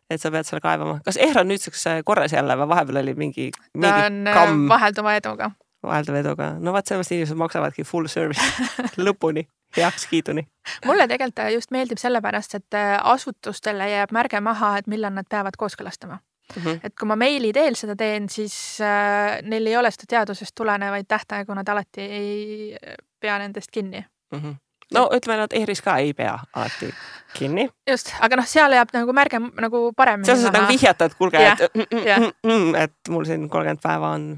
et 0.09 0.21
sa 0.21 0.31
pead 0.33 0.47
seal 0.47 0.61
kaevama. 0.63 0.99
kas 1.05 1.17
EHR 1.17 1.43
on 1.43 1.51
nüüdseks 1.51 1.85
korras 2.05 2.33
jälle 2.33 2.57
või 2.59 2.69
vahepeal 2.73 3.01
oli 3.03 3.15
mingi, 3.17 3.49
ta 3.51 3.79
mingi 3.85 4.05
on 4.05 4.21
äh, 4.27 4.37
kamm 4.37 4.67
vahelduva 4.69 5.15
eduga. 5.19 5.51
vahelduva 5.85 6.21
eduga? 6.23 6.49
no 6.59 6.73
vaat 6.75 6.89
sellepärast 6.89 7.15
inimesed 7.15 7.41
maksavadki 7.43 7.85
full 7.87 8.09
service 8.11 8.41
lõpuni, 9.05 9.45
heakskiiduni. 9.77 10.45
mulle 10.85 11.07
tegelikult 11.07 11.43
äh, 11.45 11.53
just 11.57 11.75
meeldib 11.75 12.01
sellepärast, 12.01 12.57
et 12.59 12.79
äh, 12.79 12.95
asutustele 13.13 13.91
jääb 13.91 14.15
märge 14.15 14.41
maha, 14.41 14.77
et 14.79 14.89
millal 14.91 15.15
nad 15.15 15.29
peavad 15.29 15.59
kooskõlastama. 15.59 16.19
Mm 16.55 16.63
-hmm. 16.63 16.79
et 16.83 16.95
kui 16.97 17.05
ma 17.07 17.15
meili 17.15 17.51
teel 17.53 17.75
seda 17.77 17.95
teen, 17.95 18.29
siis 18.29 18.55
äh, 18.81 19.37
neil 19.45 19.67
ei 19.67 19.77
ole 19.77 19.91
seda 19.91 20.09
teadusest 20.15 20.55
tulenevaid 20.55 21.05
tähtaegu, 21.07 21.53
nad 21.53 21.67
alati 21.69 22.01
ei 22.01 22.77
pea 23.19 23.37
nendest 23.37 23.69
kinni. 23.71 24.05
Mm 24.33 24.39
-hmm. 24.39 24.55
No 24.95 25.07
ütleme, 25.15 25.39
nad 25.43 25.55
ERis 25.55 25.81
ka 25.85 25.97
ei 26.03 26.13
pea 26.17 26.35
alati 26.55 26.91
kinni. 27.37 27.69
just, 27.89 28.13
aga 28.21 28.39
noh, 28.39 28.47
seal 28.49 28.73
jääb 28.73 28.93
nagu 28.95 29.15
märge 29.15 29.39
nagu 29.39 29.89
paremini. 29.97 30.27
seal 30.29 30.41
sa 30.41 30.53
nagu 30.53 30.69
vihjata, 30.69 31.09
et 31.09 31.17
kuulge, 31.17 31.41
et, 31.45 31.65
mm, 31.75 32.05
jah. 32.05 32.21
mm, 32.21 32.51
mm, 32.51 32.75
et 32.83 33.13
mul 33.13 33.27
siin 33.29 33.47
kolmkümmend 33.49 33.83
päeva 33.83 34.13
on 34.17 34.29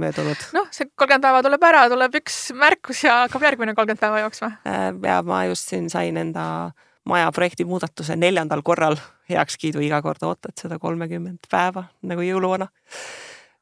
möödunud. 0.00 0.48
noh, 0.56 0.70
see 0.74 0.88
kolmkümmend 0.92 1.28
päeva 1.28 1.42
tuleb 1.46 1.68
ära, 1.70 1.84
tuleb 1.92 2.18
üks 2.20 2.38
märkus 2.58 3.04
ja 3.06 3.22
hakkab 3.24 3.46
järgmine 3.48 3.76
kolmkümmend 3.76 4.02
päeva 4.02 4.24
jooksma. 4.24 4.52
ja 5.08 5.20
ma 5.26 5.44
just 5.50 5.72
siin 5.72 5.90
sain 5.92 6.20
enda 6.20 6.46
maja 7.08 7.30
projekti 7.36 7.66
muudatuse 7.68 8.16
neljandal 8.16 8.62
korral 8.64 8.96
heakskiidu, 9.30 9.80
iga 9.84 10.00
kord 10.04 10.22
ootad 10.24 10.56
seda 10.60 10.78
kolmekümmend 10.80 11.48
päeva 11.50 11.86
nagu 12.02 12.24
jõuluvana. 12.24 12.68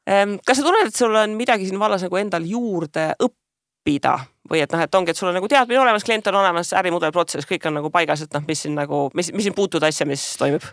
kas 0.07 0.59
sa 0.59 0.67
tunned, 0.67 0.91
et 0.91 0.99
sul 0.99 1.15
on 1.15 1.39
midagi 1.39 1.69
siin 1.69 1.79
vallas 1.79 2.03
nagu 2.07 2.19
endal 2.19 2.47
juurde 2.47 3.13
õppida 3.19 3.42
või 4.51 4.62
et 4.62 4.73
noh, 4.73 4.83
et 4.85 4.95
ongi, 4.95 5.11
et 5.11 5.17
sul 5.19 5.31
on 5.31 5.35
nagu 5.39 5.49
teadmine 5.49 5.81
olemas, 5.81 6.05
klient 6.05 6.27
on 6.27 6.41
olemas, 6.43 6.73
ärimudel, 6.77 7.12
protsess, 7.15 7.49
kõik 7.49 7.67
on 7.67 7.79
nagu 7.81 7.91
paigas, 7.91 8.25
et 8.25 8.35
noh, 8.35 8.45
mis 8.49 8.62
siin 8.62 8.75
nagu, 8.79 9.09
mis, 9.15 9.33
mis 9.33 9.49
siin 9.49 9.57
puutud 9.57 9.83
asja, 9.83 10.07
mis 10.07 10.25
toimub? 10.41 10.67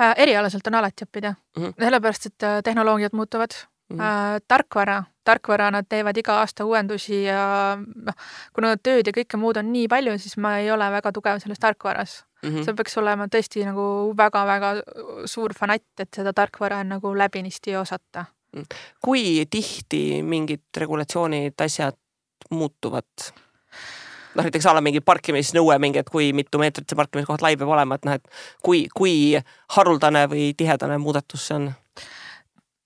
Äh, 0.00 0.14
erialaselt 0.24 0.66
on 0.66 0.80
alati 0.80 1.04
õppida 1.04 1.34
mm, 1.34 1.62
Mhm. 1.62 1.66
-hmm. 1.66 1.84
sellepärast 1.84 2.26
et 2.26 2.42
äh, 2.42 2.62
tehnoloogiad 2.64 3.12
muutuvad 3.12 3.50
mm. 3.90 3.98
-hmm. 3.98 4.40
tarkvara, 4.48 5.04
tarkvara, 5.24 5.70
nad 5.70 5.86
teevad 5.88 6.16
iga 6.16 6.38
aasta 6.40 6.64
uuendusi 6.64 7.24
ja 7.24 7.76
noh, 7.76 8.14
kuna 8.52 8.76
tööd 8.76 9.06
ja 9.06 9.12
kõike 9.12 9.36
muud 9.36 9.56
on 9.56 9.72
nii 9.72 9.88
palju, 9.88 10.18
siis 10.18 10.36
ma 10.36 10.58
ei 10.58 10.70
ole 10.70 10.90
väga 10.90 11.12
tugev 11.12 11.38
selles 11.38 11.58
tarkvaras 11.58 12.24
Mm 12.42 12.48
mm. 12.48 12.58
-hmm. 12.58 12.64
see 12.64 12.74
peaks 12.74 12.98
olema 12.98 13.26
tõesti 13.26 13.64
nagu 13.64 14.14
väga-väga 14.16 14.82
suur 15.24 15.52
fanatt, 15.54 16.00
et 16.00 16.08
seda 16.16 16.32
tarkvara 16.32 16.84
nagu 16.84 17.18
läbinisti 17.18 17.76
osata. 17.76 18.24
kui 19.00 19.46
tihti 19.50 20.22
mingid 20.22 20.60
regulatsioonid, 20.76 21.54
asjad 21.58 21.96
muutuvad? 22.52 23.32
noh, 24.34 24.44
näiteks 24.46 24.66
a 24.66 24.72
la 24.74 24.80
mingi 24.80 25.00
parkimisnõue, 25.04 25.76
mingi, 25.78 25.98
et 26.00 26.08
kui 26.10 26.30
mitu 26.32 26.58
meetrit 26.58 26.88
see 26.88 26.96
parkimiskoht 26.96 27.42
lai 27.44 27.56
peab 27.60 27.68
olema, 27.68 27.98
et 27.98 28.04
noh, 28.08 28.14
et 28.16 28.24
kui, 28.64 28.86
kui 28.96 29.36
haruldane 29.76 30.26
või 30.32 30.52
tihedane 30.56 30.96
muudatus 30.98 31.46
see 31.50 31.58
on? 31.58 31.66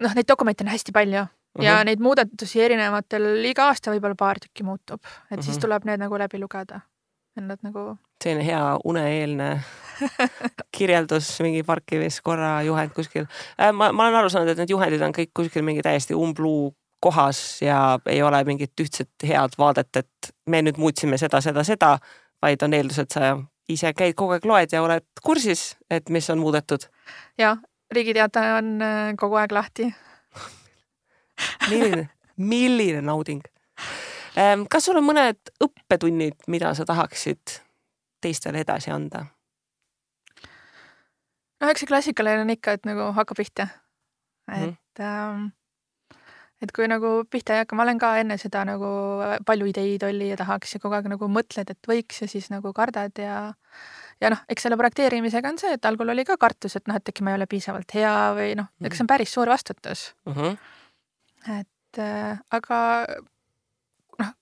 noh, 0.03 0.15
neid 0.15 0.27
dokumente 0.29 0.65
on 0.65 0.73
hästi 0.73 0.93
palju 0.93 1.21
uh 1.23 1.29
-huh. 1.29 1.65
ja 1.65 1.77
Mhm. 1.77 1.87
neid 1.87 2.01
muudatusi 2.01 2.61
erinevatel, 2.63 3.45
iga 3.45 3.69
aasta 3.69 3.91
võib-olla 3.91 4.15
paar 4.19 4.37
tükki 4.43 4.65
muutub, 4.65 5.01
et 5.05 5.09
uh 5.09 5.39
-huh. 5.39 5.43
siis 5.45 5.57
Mhm. 5.57 5.61
tuleb 5.61 5.85
need 5.85 6.01
nagu 6.01 6.19
läbi 6.19 6.39
lugeda. 6.41 6.81
et 7.37 7.45
nad 7.45 7.59
nagu 7.63 7.99
selline 8.25 8.45
hea 8.47 8.79
uneeelne 8.85 9.63
kirjeldus, 10.77 11.41
mingi 11.41 11.63
parkimiskorra 11.63 12.63
juhend 12.63 12.91
kuskil. 12.95 13.27
ma, 13.73 13.93
ma 13.93 14.03
olen 14.03 14.15
aru 14.15 14.29
saanud, 14.31 14.49
et 14.49 14.59
need 14.59 14.71
juhendid 14.71 15.03
on 15.03 15.13
kõik 15.13 15.31
kuskil 15.35 15.63
mingi 15.63 15.83
täiesti 15.83 16.15
umbluu 16.15 16.75
kohas 17.07 17.63
ja 17.63 17.99
ei 18.11 18.23
ole 18.23 18.43
mingit 18.45 18.83
ühtset 18.83 19.27
head 19.29 19.55
vaadet, 19.59 20.03
et 20.03 20.33
me 20.51 20.63
nüüd 20.67 20.81
muutsime 20.83 21.19
seda, 21.21 21.41
seda, 21.45 21.63
seda, 21.67 21.97
vaid 22.43 22.63
on 22.67 22.75
eeldus, 22.75 22.99
et 23.05 23.15
sa 23.15 23.37
ise 23.71 23.93
käid 23.97 24.17
kogu 24.19 24.37
aeg 24.37 24.47
loed 24.47 24.75
ja 24.75 24.83
oled 24.83 25.07
kursis, 25.23 25.77
et 25.91 26.11
mis 26.11 26.31
on 26.31 26.43
muudetud. 26.43 26.89
ja 27.39 27.57
Riigi 27.95 28.15
Teataja 28.15 28.57
on 28.59 28.83
äh, 28.83 29.13
kogu 29.19 29.39
aeg 29.39 29.53
lahti. 29.55 29.87
milline, 31.71 32.09
milline 32.37 33.03
nauding. 33.07 33.43
kas 34.69 34.85
sul 34.85 34.99
on 34.99 35.07
mõned 35.07 35.55
õppetunnid, 35.63 36.47
mida 36.51 36.75
sa 36.75 36.85
tahaksid 36.85 37.61
teistele 38.21 38.65
edasi 38.67 38.91
anda? 38.91 39.27
noh, 41.61 41.71
eks 41.71 41.85
see 41.85 41.89
klassikaline 41.91 42.43
on 42.45 42.51
ikka, 42.53 42.77
et 42.77 42.89
nagu 42.89 43.13
hakka 43.17 43.39
pihta. 43.39 43.69
et 44.49 44.59
Mhm. 44.59 44.75
mm. 44.99 45.05
ähm, 45.05 45.47
et 46.63 46.73
kui 46.73 46.87
nagu 46.89 47.25
pihta 47.31 47.53
ei 47.55 47.59
hakka, 47.65 47.77
ma 47.77 47.83
olen 47.85 47.99
ka 47.99 48.15
enne 48.19 48.39
seda 48.41 48.65
nagu 48.65 48.87
palju 49.47 49.67
ideid 49.67 50.03
oli 50.09 50.31
ja 50.31 50.37
tahaks 50.41 50.75
ja 50.75 50.81
kogu 50.81 50.95
aeg 50.95 51.09
nagu 51.13 51.29
mõtled, 51.29 51.71
et 51.71 51.89
võiks 51.89 52.23
ja 52.23 52.29
siis 52.29 52.51
nagu 52.51 52.73
kardad 52.73 53.19
ja 53.19 53.53
ja 54.21 54.31
noh, 54.33 54.41
eks 54.49 54.63
selle 54.63 54.77
projekteerimisega 54.81 55.49
on 55.49 55.59
see, 55.59 55.75
et 55.77 55.85
algul 55.85 56.09
oli 56.09 56.25
ka 56.25 56.37
kartus, 56.41 56.77
et 56.77 56.87
noh, 56.89 56.97
et 56.97 57.09
äkki 57.09 57.23
ma 57.23 57.31
ei 57.35 57.37
ole 57.37 57.47
piisavalt 57.47 57.93
hea 57.95 58.33
või 58.39 58.55
noh, 58.57 58.67
eks 58.85 58.97
see 58.97 59.05
on 59.05 59.13
päris 59.13 59.33
suur 59.33 59.49
vastutus 59.53 60.15
Uh 60.27 60.37
-huh. 60.37 60.57
et 61.59 61.99
äh, 61.99 62.39
aga 62.51 63.07
noh, 64.19 64.33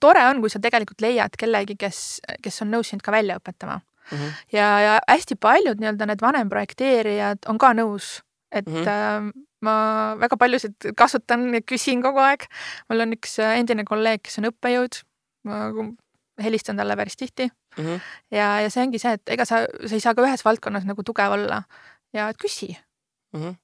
tore 0.00 0.26
on, 0.26 0.40
kui 0.40 0.50
sa 0.50 0.58
tegelikult 0.58 1.00
leiad 1.00 1.36
kellegi, 1.38 1.76
kes, 1.78 2.20
kes 2.42 2.62
on 2.62 2.70
nõus 2.74 2.90
sind 2.90 3.02
ka 3.02 3.12
välja 3.12 3.38
õpetama 3.38 3.80
Uh 4.12 4.18
-huh. 4.18 4.32
ja, 4.52 4.80
ja 4.80 4.98
hästi 5.08 5.34
paljud 5.34 5.80
nii-öelda 5.80 6.06
need 6.06 6.20
vanem 6.22 6.48
projekteerijad 6.48 7.38
on 7.48 7.58
ka 7.58 7.72
nõus, 7.74 8.22
et 8.52 8.66
mm 8.66 8.72
Mhm. 8.72 8.84
-hmm. 8.84 9.28
äh, 9.28 9.45
ma 9.64 10.16
väga 10.20 10.36
paljusid 10.36 10.92
kasutan 10.96 11.48
ja 11.54 11.60
küsin 11.60 12.02
kogu 12.04 12.20
aeg. 12.20 12.48
mul 12.88 13.06
on 13.06 13.14
üks 13.16 13.38
äh, 13.42 13.58
endine 13.60 13.84
kolleeg, 13.84 14.22
kes 14.22 14.38
on 14.40 14.50
õppejõud, 14.50 15.00
ma 15.48 15.70
helistan 16.42 16.76
talle 16.76 16.96
päris 16.96 17.16
tihti 17.16 17.50
Uh 17.76 17.84
-huh. 17.84 18.00
ja, 18.30 18.60
ja 18.60 18.70
see 18.70 18.82
ongi 18.82 18.98
see, 18.98 19.12
et 19.12 19.28
ega 19.28 19.44
sa, 19.44 19.66
sa 19.86 19.94
ei 19.94 20.00
saa 20.00 20.14
ka 20.14 20.24
ühes 20.24 20.44
valdkonnas 20.44 20.86
nagu 20.88 21.02
tugev 21.04 21.32
olla 21.32 21.62
ja 22.12 22.28
et 22.32 22.38
küsi 22.40 22.72
mm. 23.32 23.40
-hmm. 23.42 23.54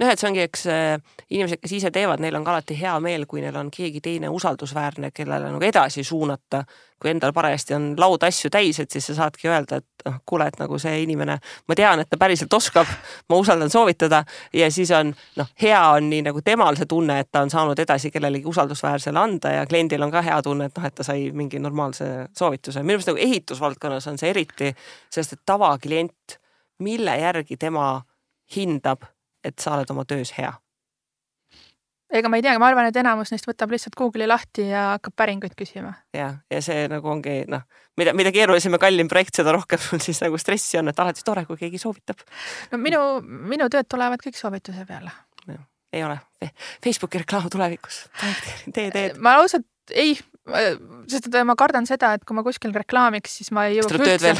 Noh, 0.00 0.10
et 0.10 0.20
see 0.20 0.28
ongi, 0.28 0.44
eks 0.48 0.66
äh, 0.70 0.96
inimesed, 1.30 1.60
kes 1.62 1.76
ise 1.78 1.92
teevad, 1.94 2.22
neil 2.22 2.36
on 2.38 2.46
ka 2.46 2.54
alati 2.54 2.76
hea 2.78 2.94
meel, 3.04 3.26
kui 3.30 3.42
neil 3.44 3.56
on 3.60 3.70
keegi 3.74 4.02
teine 4.04 4.30
usaldusväärne, 4.32 5.10
kellele 5.14 5.52
nagu 5.52 5.64
edasi 5.64 6.04
suunata. 6.04 6.64
kui 7.04 7.10
endal 7.10 7.32
parajasti 7.36 7.74
on 7.74 7.82
laud 8.00 8.22
asju 8.24 8.48
täis, 8.48 8.78
et 8.80 8.90
siis 8.90 9.04
sa 9.10 9.14
saadki 9.14 9.48
öelda, 9.50 9.76
et 9.82 10.04
noh, 10.06 10.14
kuule, 10.24 10.46
et 10.48 10.54
nagu 10.56 10.78
see 10.80 11.02
inimene, 11.02 11.34
ma 11.68 11.76
tean, 11.76 12.00
et 12.00 12.08
ta 12.08 12.16
päriselt 12.16 12.54
oskab, 12.56 12.88
ma 13.28 13.36
usaldan 13.36 13.68
soovitada 13.68 14.22
ja 14.56 14.70
siis 14.72 14.88
on 14.96 15.10
noh, 15.36 15.50
hea 15.60 15.80
on 15.98 16.08
nii 16.08 16.22
nagu 16.30 16.40
temal 16.46 16.78
see 16.80 16.88
tunne, 16.88 17.18
et 17.20 17.28
ta 17.32 17.42
on 17.44 17.52
saanud 17.52 17.78
edasi 17.78 18.08
kellelegi 18.14 18.48
usaldusväärsele 18.48 19.20
anda 19.20 19.52
ja 19.52 19.66
kliendil 19.66 20.06
on 20.06 20.14
ka 20.14 20.22
hea 20.24 20.40
tunne, 20.46 20.70
et 20.70 20.78
noh, 20.78 20.86
et 20.88 20.94
ta 20.94 21.04
sai 21.04 21.28
mingi 21.36 21.60
normaalse 21.60 22.08
soovituse. 22.38 22.80
minu 22.80 22.94
meelest 22.94 23.12
nagu 23.12 23.20
ehitusvaldkonnas 23.26 24.08
on 24.08 24.18
see 24.18 24.30
eriti, 24.30 24.72
sest 25.12 25.36
et 25.36 25.44
tavaklient, 25.44 26.38
mille 26.78 27.18
järgi 27.20 27.56
tema 27.60 27.88
hindab 28.56 29.04
et 29.44 29.58
sa 29.60 29.76
oled 29.76 29.90
oma 29.94 30.04
töös 30.08 30.32
hea? 30.38 30.52
ega 32.14 32.30
ma 32.30 32.38
ei 32.38 32.44
tea, 32.44 32.54
ma 32.60 32.68
arvan, 32.70 32.88
et 32.88 32.98
enamus 33.00 33.32
neist 33.32 33.46
võtab 33.48 33.72
lihtsalt 33.74 33.96
Google'i 33.98 34.28
lahti 34.28 34.68
ja 34.68 34.84
hakkab 34.94 35.16
päringuid 35.18 35.54
küsima. 35.58 35.94
ja, 36.14 36.30
ja 36.52 36.60
see 36.64 36.86
nagu 36.90 37.10
ongi 37.10 37.42
noh, 37.50 37.64
mida, 38.00 38.14
mida 38.16 38.32
keerulisem 38.34 38.76
ja 38.76 38.82
kallim 38.82 39.10
projekt, 39.10 39.34
seda 39.40 39.54
rohkem 39.56 39.82
sul 39.82 40.02
siis 40.04 40.20
nagu 40.22 40.38
stressi 40.40 40.78
on, 40.80 40.92
et 40.92 41.00
alati 41.00 41.24
tore, 41.26 41.46
kui 41.48 41.58
keegi 41.60 41.80
soovitab. 41.82 42.22
no 42.72 42.80
minu, 42.82 43.00
minu 43.22 43.68
tööd 43.72 43.88
tulevad 43.90 44.22
kõik 44.22 44.38
soovituse 44.38 44.86
peale. 44.88 45.14
ei 45.94 46.02
ole 46.04 46.18
Facebooki 46.84 47.22
reklaam 47.22 47.50
tulevikus. 47.50 48.04
tee, 48.72 48.90
tee. 48.90 49.12
ma 49.18 49.38
ausalt 49.40 49.66
ei, 49.92 50.14
sest 51.10 51.28
et 51.28 51.40
ma 51.44 51.56
kardan 51.60 51.86
seda, 51.88 52.14
et 52.16 52.24
kui 52.24 52.36
ma 52.36 52.44
kuskil 52.46 52.72
reklaamiks, 52.72 53.40
siis 53.40 53.50
ma 53.52 53.66
ei 53.68 53.80
jõua 53.80 53.98
üldse, 53.98 54.34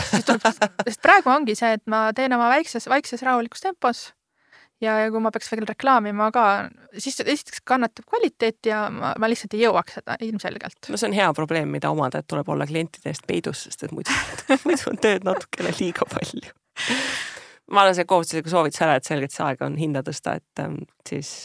sest 0.86 1.02
praegu 1.04 1.32
ongi 1.32 1.56
see, 1.58 1.74
et 1.76 1.84
ma 1.90 2.06
teen 2.16 2.32
oma 2.36 2.48
väikses, 2.54 2.88
vaikses 2.92 3.24
rahulikus 3.26 3.64
tempos 3.64 4.06
ja, 4.82 4.96
ja 5.04 5.10
kui 5.12 5.22
ma 5.22 5.32
peaks 5.34 5.50
veel 5.52 5.66
reklaamima 5.68 6.30
ka, 6.34 6.44
siis 6.98 7.20
esiteks 7.22 7.62
kannatab 7.66 8.06
kvaliteet 8.10 8.70
ja 8.70 8.84
ma, 8.92 9.14
ma 9.20 9.30
lihtsalt 9.30 9.56
ei 9.56 9.64
jõuaks 9.64 9.98
seda 10.00 10.16
ilmselgelt. 10.24 10.90
no 10.90 11.00
see 11.00 11.10
on 11.10 11.16
hea 11.16 11.28
probleem, 11.36 11.70
mida 11.74 11.92
omada, 11.94 12.22
et 12.22 12.30
tuleb 12.30 12.48
olla 12.54 12.66
klientide 12.68 13.12
eest 13.12 13.26
peidus, 13.28 13.66
sest 13.68 13.86
et 13.86 13.94
muidu, 13.94 14.14
muidu 14.66 14.90
on 14.92 15.00
tööd 15.02 15.26
natukene 15.26 15.74
liiga 15.78 16.08
palju. 16.10 16.54
ma 17.74 17.84
olen 17.84 17.98
see 17.98 18.08
kohustusliku 18.08 18.52
soovituse 18.52 18.86
ära, 18.86 18.98
et 18.98 19.08
selgelt 19.08 19.34
see 19.34 19.44
aeg 19.46 19.62
on 19.66 19.78
hinda 19.80 20.04
tõsta, 20.06 20.38
et 20.40 20.64
ähm, 20.64 20.82
siis 21.08 21.36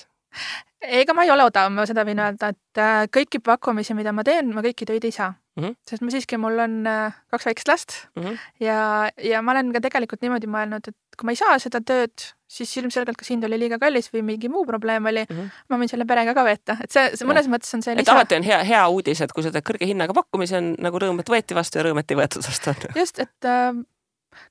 ega 0.82 1.14
ma 1.14 1.26
ei 1.28 1.34
ole 1.34 1.46
odav, 1.50 1.72
ma 1.74 1.86
seda 1.90 2.06
võin 2.08 2.22
öelda, 2.24 2.54
et 2.54 2.82
äh, 2.82 3.04
kõiki 3.12 3.44
pakkumisi, 3.44 3.96
mida 3.98 4.14
ma 4.16 4.26
teen, 4.28 4.54
ma 4.56 4.64
kõiki 4.66 4.88
töid 4.90 5.06
ei 5.08 5.16
saa 5.16 5.34
mm. 5.60 5.68
-hmm. 5.68 5.76
sest 5.90 6.04
ma 6.06 6.14
siiski, 6.14 6.40
mul 6.42 6.60
on 6.66 6.88
äh, 6.88 7.20
kaks 7.32 7.46
väikest 7.50 7.68
last 7.68 7.96
mm 8.16 8.24
-hmm. 8.24 8.38
ja, 8.66 9.12
ja 9.24 9.42
ma 9.42 9.52
olen 9.52 9.74
ka 9.74 9.82
tegelikult 9.82 10.22
niimoodi 10.22 10.48
mõelnud, 10.48 10.88
et 10.88 10.98
kui 11.18 11.28
ma 11.28 11.36
ei 11.36 11.40
saa 11.40 11.60
seda 11.60 11.82
tööd, 11.82 12.26
siis 12.48 12.72
ilmselgelt 12.78 13.18
kas 13.18 13.30
hind 13.30 13.44
oli 13.44 13.60
liiga 13.60 13.80
kallis 13.80 14.10
või 14.14 14.24
mingi 14.32 14.50
muu 14.50 14.66
probleem 14.66 15.06
oli 15.06 15.26
mm, 15.30 15.36
-hmm. 15.36 15.62
ma 15.70 15.78
võin 15.78 15.92
selle 15.92 16.06
perega 16.06 16.34
ka 16.34 16.44
veeta, 16.44 16.78
et 16.84 16.92
see, 16.92 17.12
see 17.16 17.28
mõnes 17.28 17.46
ja. 17.46 17.54
mõttes 17.54 17.74
on 17.76 17.86
see 17.86 17.96
lisa. 17.96 18.12
et 18.12 18.16
alati 18.16 18.36
on 18.40 18.44
hea, 18.44 18.64
hea 18.64 18.88
uudis, 18.88 19.22
et 19.22 19.32
kui 19.36 19.44
sa 19.44 19.52
teed 19.52 19.68
kõrge 19.70 19.86
hinnaga 19.86 20.14
pakkumisi, 20.14 20.56
on 20.56 20.76
nagu 20.80 21.00
rõõm, 21.00 21.20
et 21.20 21.30
võeti 21.30 21.58
vastu 21.58 21.80
ja 21.80 21.88
rõõm, 21.88 22.00
et 22.00 22.12
ei 22.12 22.18
võetud 22.18 22.46
vastu. 22.46 22.76
just, 22.96 23.20
et 23.20 23.46
äh, 23.46 23.74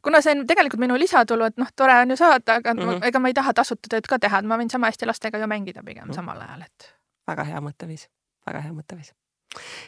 kuna 0.02 0.20
see 0.24 0.34
on 0.36 0.46
tegelikult 0.46 0.82
minu 0.82 0.98
lisatulu, 1.00 1.48
et 1.50 1.60
noh, 1.60 1.70
tore 1.76 1.96
on 2.02 2.14
ju 2.14 2.16
saada, 2.20 2.58
aga 2.60 2.74
mm 2.74 2.80
-hmm. 2.80 3.06
ega 3.10 3.18
ma 3.18 3.28
ei 3.28 3.34
taha 3.34 3.54
tasuta 3.54 3.94
tööd 3.94 4.08
ka 4.08 4.18
teha, 4.18 4.38
et 4.38 4.46
ma 4.46 4.58
võin 4.58 4.70
sama 4.70 4.90
hästi 4.90 5.06
lastega 5.06 5.38
ju 5.38 5.46
mängida 5.46 5.82
pigem 5.82 6.04
mm 6.04 6.10
-hmm. 6.10 6.14
samal 6.14 6.40
ajal, 6.40 6.62
et. 6.62 6.94
väga 7.26 7.44
hea 7.44 7.60
mõtteviis, 7.60 8.08
väga 8.46 8.60
hea 8.60 8.72
mõtteviis. 8.72 9.12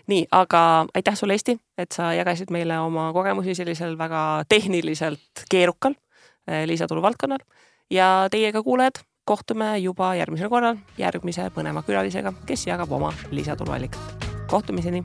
Nii, 0.07 0.27
aga 0.31 0.87
aitäh 0.94 1.16
sulle, 1.18 1.37
Eesti, 1.37 1.59
et 1.79 1.92
sa 1.92 2.12
jagasid 2.16 2.51
meile 2.51 2.79
oma 2.81 3.11
kogemusi 3.12 3.55
sellisel 3.55 3.99
väga 3.99 4.44
tehniliselt 4.49 5.44
keerukal 5.51 5.94
eh, 6.49 6.66
lisatulu 6.66 7.03
valdkonnal 7.03 7.44
ja 7.90 8.29
teiega 8.31 8.62
kuulajad, 8.62 9.03
kohtume 9.25 9.79
juba 9.79 10.14
järgmisel 10.18 10.51
korral 10.51 10.81
järgmise 10.99 11.51
põneva 11.55 11.85
külalisega, 11.87 12.35
kes 12.46 12.66
jagab 12.66 12.92
oma 12.92 13.12
lisatuluallikat. 13.31 14.29
kohtumiseni 14.51 15.03